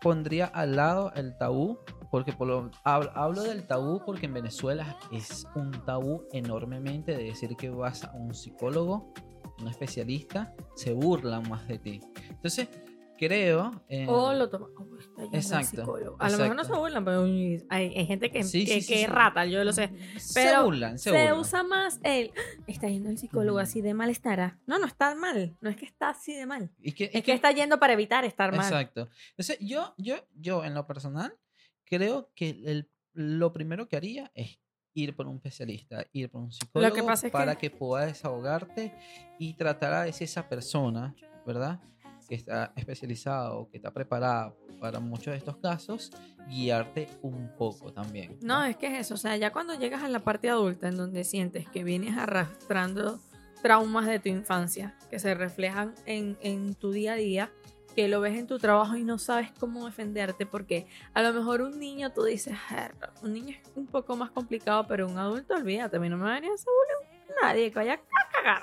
[0.00, 1.78] pondría al lado el tabú,
[2.10, 7.24] porque por lo, hablo, hablo del tabú porque en Venezuela es un tabú enormemente de
[7.24, 9.12] decir que vas a un psicólogo,
[9.60, 12.00] un especialista, se burlan más de ti.
[12.30, 12.68] Entonces,
[13.16, 13.84] creo...
[13.88, 14.66] en- O lo toma.
[14.76, 15.82] oh, Exacto.
[16.18, 16.80] A lo mejor no se exacto.
[16.80, 19.02] burlan, pero hay, hay gente que, Sí, que, sí, que sí.
[19.04, 19.90] es rata, yo lo sé.
[20.18, 21.38] se pero burlan, se, Se, burlan.
[21.38, 22.32] usa más el.
[22.36, 24.58] "Ah, Está yendo al psicólogo, así de mal estará.
[24.66, 25.56] No, no está mal.
[25.60, 26.70] No es que está así de mal.
[26.80, 28.64] Y que- Es que está yendo para evitar estar mal.
[28.66, 29.08] Exacto.
[29.30, 31.38] Entonces, yo, yo, yo en lo personal,
[31.84, 34.58] creo que el- lo primero que haría es
[34.94, 38.94] ir por un especialista, ir por un psicólogo pasa es para que- que puedas desahogarte
[39.38, 41.14] y tratar a veces esa persona,
[41.46, 41.80] ¿verdad?
[42.28, 46.10] Que está especializada o que está preparada para muchos de estos casos,
[46.48, 48.38] guiarte un poco también.
[48.42, 49.14] No, es que es eso.
[49.14, 53.20] O sea, ya cuando llegas a la parte adulta en donde sientes que vienes arrastrando
[53.62, 57.50] traumas de tu infancia que se reflejan en, en tu día a día,
[57.94, 61.62] que lo ves en tu trabajo y no sabes cómo defenderte, porque a lo mejor
[61.62, 65.54] un niño tú dices, "Jerga, un niño es un poco más complicado, pero un adulto,
[65.54, 68.62] olvídate, a mí no me va a venir bullying nadie que vaya a cagar.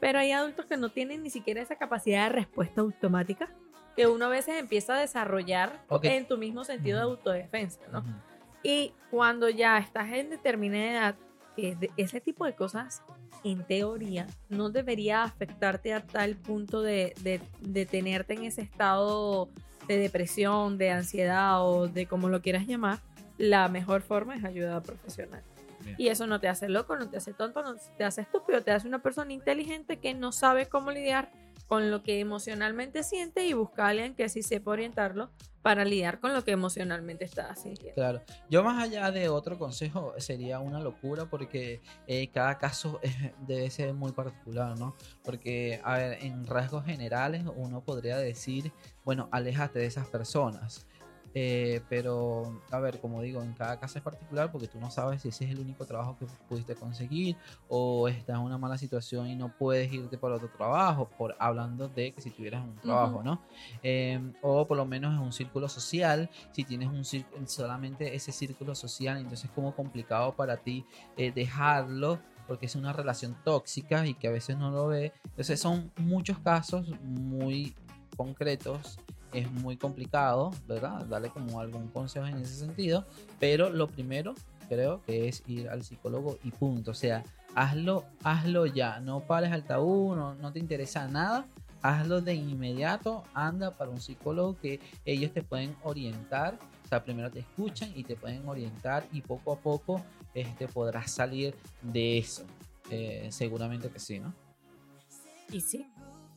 [0.00, 3.48] Pero hay adultos que no tienen ni siquiera esa capacidad de respuesta automática
[3.96, 8.04] que uno a veces empieza a desarrollar en tu mismo sentido de autodefensa, ¿no?
[8.62, 11.14] Y cuando ya estás en determinada edad,
[11.56, 13.02] que ese tipo de cosas,
[13.44, 19.48] en teoría, no debería afectarte a tal punto de, de- tenerte en ese estado
[19.86, 23.00] de depresión, de ansiedad o de como lo quieras llamar,
[23.38, 25.42] la mejor forma es ayuda profesional.
[25.86, 25.96] Bien.
[25.98, 28.72] Y eso no te hace loco, no te hace tonto, no te hace estúpido, te
[28.72, 31.30] hace una persona inteligente que no sabe cómo lidiar
[31.68, 35.30] con lo que emocionalmente siente y busca a alguien que sí sepa orientarlo
[35.62, 37.94] para lidiar con lo que emocionalmente está sintiendo.
[37.96, 43.16] Claro, yo más allá de otro consejo sería una locura porque eh, cada caso es-
[43.48, 44.94] debe ser muy particular, ¿no?
[45.24, 48.72] Porque, a ver, en rasgos generales uno podría decir,
[49.04, 50.86] bueno, aléjate de esas personas.
[51.38, 55.20] Eh, pero, a ver, como digo, en cada caso es particular porque tú no sabes
[55.20, 57.36] si ese es el único trabajo que pudiste conseguir
[57.68, 61.88] o estás en una mala situación y no puedes irte por otro trabajo, por hablando
[61.88, 63.22] de que si tuvieras un trabajo.
[63.22, 63.42] ¿no?
[63.82, 68.32] Eh, o por lo menos en un círculo social, si tienes un cir- solamente ese
[68.32, 70.86] círculo social, entonces es como complicado para ti
[71.18, 75.12] eh, dejarlo porque es una relación tóxica y que a veces no lo ve.
[75.24, 77.74] Entonces son muchos casos muy
[78.16, 78.98] concretos,
[79.32, 81.04] es muy complicado, ¿verdad?
[81.06, 83.04] Darle como algún consejo en ese sentido,
[83.38, 84.34] pero lo primero
[84.68, 87.22] creo que es ir al psicólogo y punto, o sea,
[87.54, 91.46] hazlo, hazlo ya, no pares al tabú, no, no te interesa nada,
[91.82, 97.30] hazlo de inmediato, anda para un psicólogo que ellos te pueden orientar, o sea, primero
[97.30, 100.02] te escuchan y te pueden orientar y poco a poco
[100.34, 102.44] este, podrás salir de eso.
[102.90, 104.32] Eh, seguramente que sí, ¿no?
[105.50, 105.86] Y sí,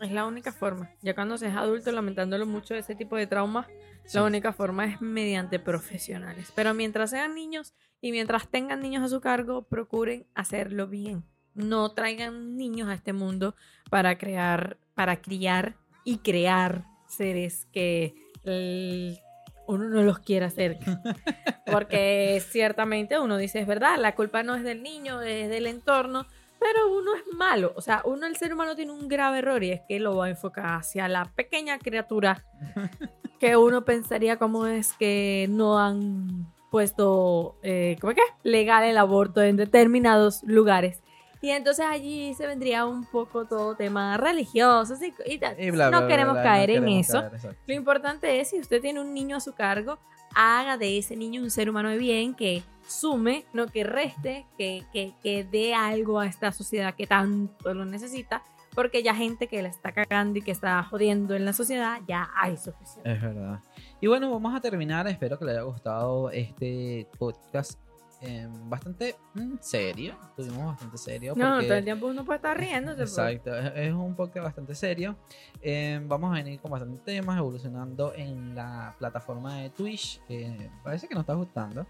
[0.01, 0.89] es la única forma.
[1.01, 3.67] Ya cuando seas adulto, lamentándolo mucho ese tipo de traumas,
[4.05, 4.17] Sí.
[4.17, 6.51] la única forma es mediante profesionales.
[6.55, 11.23] Pero mientras sean niños y mientras tengan niños a su cargo, procuren hacerlo bien.
[11.53, 13.55] No traigan niños a este mundo
[13.89, 15.75] para crear, para criar
[16.05, 19.19] y crear seres que el-
[19.67, 20.79] uno no los quiera hacer.
[21.65, 26.25] Porque ciertamente uno dice, es verdad, la culpa no es del niño, es del entorno,
[26.59, 27.73] pero uno es malo.
[27.75, 30.25] O sea, uno, el ser humano, tiene un grave error y es que lo va
[30.25, 32.43] a enfocar hacia la pequeña criatura
[33.39, 38.49] que uno pensaría como es que no han puesto, eh, ¿cómo es que?
[38.49, 41.01] Legal el aborto en determinados lugares.
[41.41, 45.39] Y entonces allí se vendría un poco todo tema religioso y, y.
[45.57, 47.21] Y bla, no bla, bla, queremos bla, caer en eso.
[47.29, 47.55] caer.
[47.65, 49.99] Lo importante es, si usted tiene un niño a su cargo,
[50.35, 54.83] haga de ese niño un ser humano de bien que sume, no que reste, que,
[54.91, 58.43] que, que dé algo a esta sociedad que tanto lo necesita,
[58.75, 62.29] porque ya gente que la está cagando y que está jodiendo en la sociedad, ya
[62.35, 63.11] hay suficiente.
[63.11, 63.59] Es verdad.
[64.01, 65.07] Y bueno, vamos a terminar.
[65.07, 67.79] Espero que le haya gustado este podcast
[68.21, 70.15] eh, bastante mm, serio.
[70.35, 71.33] Tuvimos bastante serio.
[71.35, 72.97] No, porque- todo el tiempo uno puede estar riéndose.
[72.97, 73.09] pues.
[73.17, 75.15] Exacto, es, es un podcast bastante serio.
[75.61, 81.07] Eh, vamos a venir con bastantes temas evolucionando en la plataforma de Twitch, que parece
[81.07, 81.85] que nos está gustando,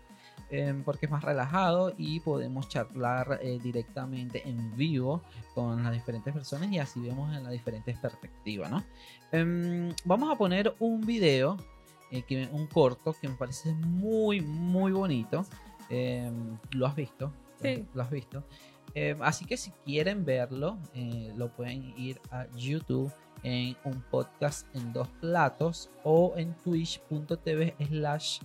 [0.51, 5.21] eh, porque es más relajado y podemos charlar eh, directamente en vivo
[5.53, 8.83] con las diferentes personas y así vemos en las diferentes perspectivas, ¿no?
[9.31, 11.57] Em, vamos a poner un video,
[12.11, 15.45] eh, que, un corto que me parece muy, muy bonito.
[15.89, 17.31] Em, ¿Lo has visto?
[17.61, 17.85] Sí.
[17.93, 18.43] ¿Lo has visto?
[19.21, 24.91] Así que si quieren verlo, eh, lo pueden ir a YouTube en un podcast en
[24.91, 28.39] dos platos o en twitch.tv slash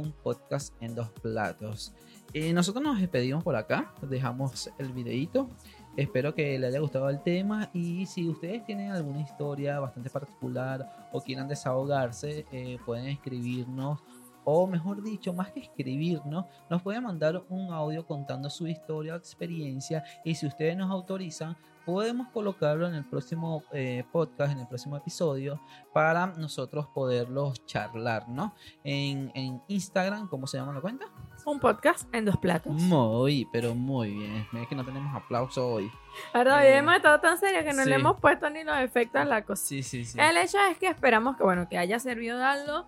[0.00, 1.92] un podcast en dos platos.
[2.32, 5.48] Eh, nosotros nos despedimos por acá, dejamos el videito.
[5.96, 11.08] Espero que les haya gustado el tema y si ustedes tienen alguna historia bastante particular
[11.12, 14.00] o quieran desahogarse, eh, pueden escribirnos
[14.48, 19.16] o mejor dicho, más que escribirnos, nos pueden mandar un audio contando su historia o
[19.16, 21.56] experiencia y si ustedes nos autorizan,
[21.86, 25.60] podemos colocarlo en el próximo eh, podcast, en el próximo episodio,
[25.94, 28.54] para nosotros poderlos charlar, ¿no?
[28.84, 31.06] En, en Instagram, ¿cómo se llama la cuenta?
[31.46, 32.72] Un podcast en dos platos.
[32.72, 34.46] Muy, pero muy bien.
[34.52, 35.90] Mira que no tenemos aplauso hoy.
[36.34, 37.88] Ahora, Eh, hemos estado tan serios que no sí.
[37.88, 39.64] le hemos puesto ni los efectos a la cosa.
[39.64, 40.18] Sí, sí, sí.
[40.20, 42.84] El hecho es que esperamos que, bueno, que haya servido de algo,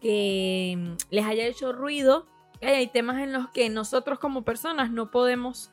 [0.00, 2.26] que mm, les haya hecho ruido
[2.60, 5.70] hay temas en los que nosotros como personas no podemos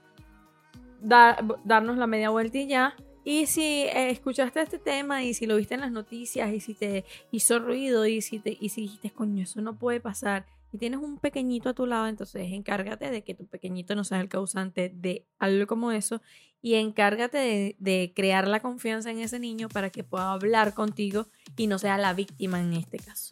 [1.05, 2.95] dar, darnos la media vuelta y ya.
[3.23, 6.75] Y si eh, escuchaste este tema y si lo viste en las noticias y si
[6.75, 10.77] te hizo ruido y si, te, y si dijiste, coño, eso no puede pasar y
[10.77, 14.27] tienes un pequeñito a tu lado, entonces encárgate de que tu pequeñito no sea el
[14.27, 16.21] causante de algo como eso
[16.61, 21.27] y encárgate de, de crear la confianza en ese niño para que pueda hablar contigo
[21.55, 23.31] y no sea la víctima en este caso.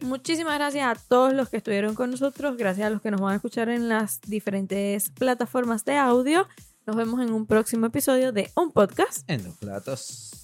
[0.00, 3.32] Muchísimas gracias a todos los que estuvieron con nosotros, gracias a los que nos van
[3.32, 6.46] a escuchar en las diferentes plataformas de audio.
[6.86, 9.22] Nos vemos en un próximo episodio de Un Podcast.
[9.26, 10.43] En los platos.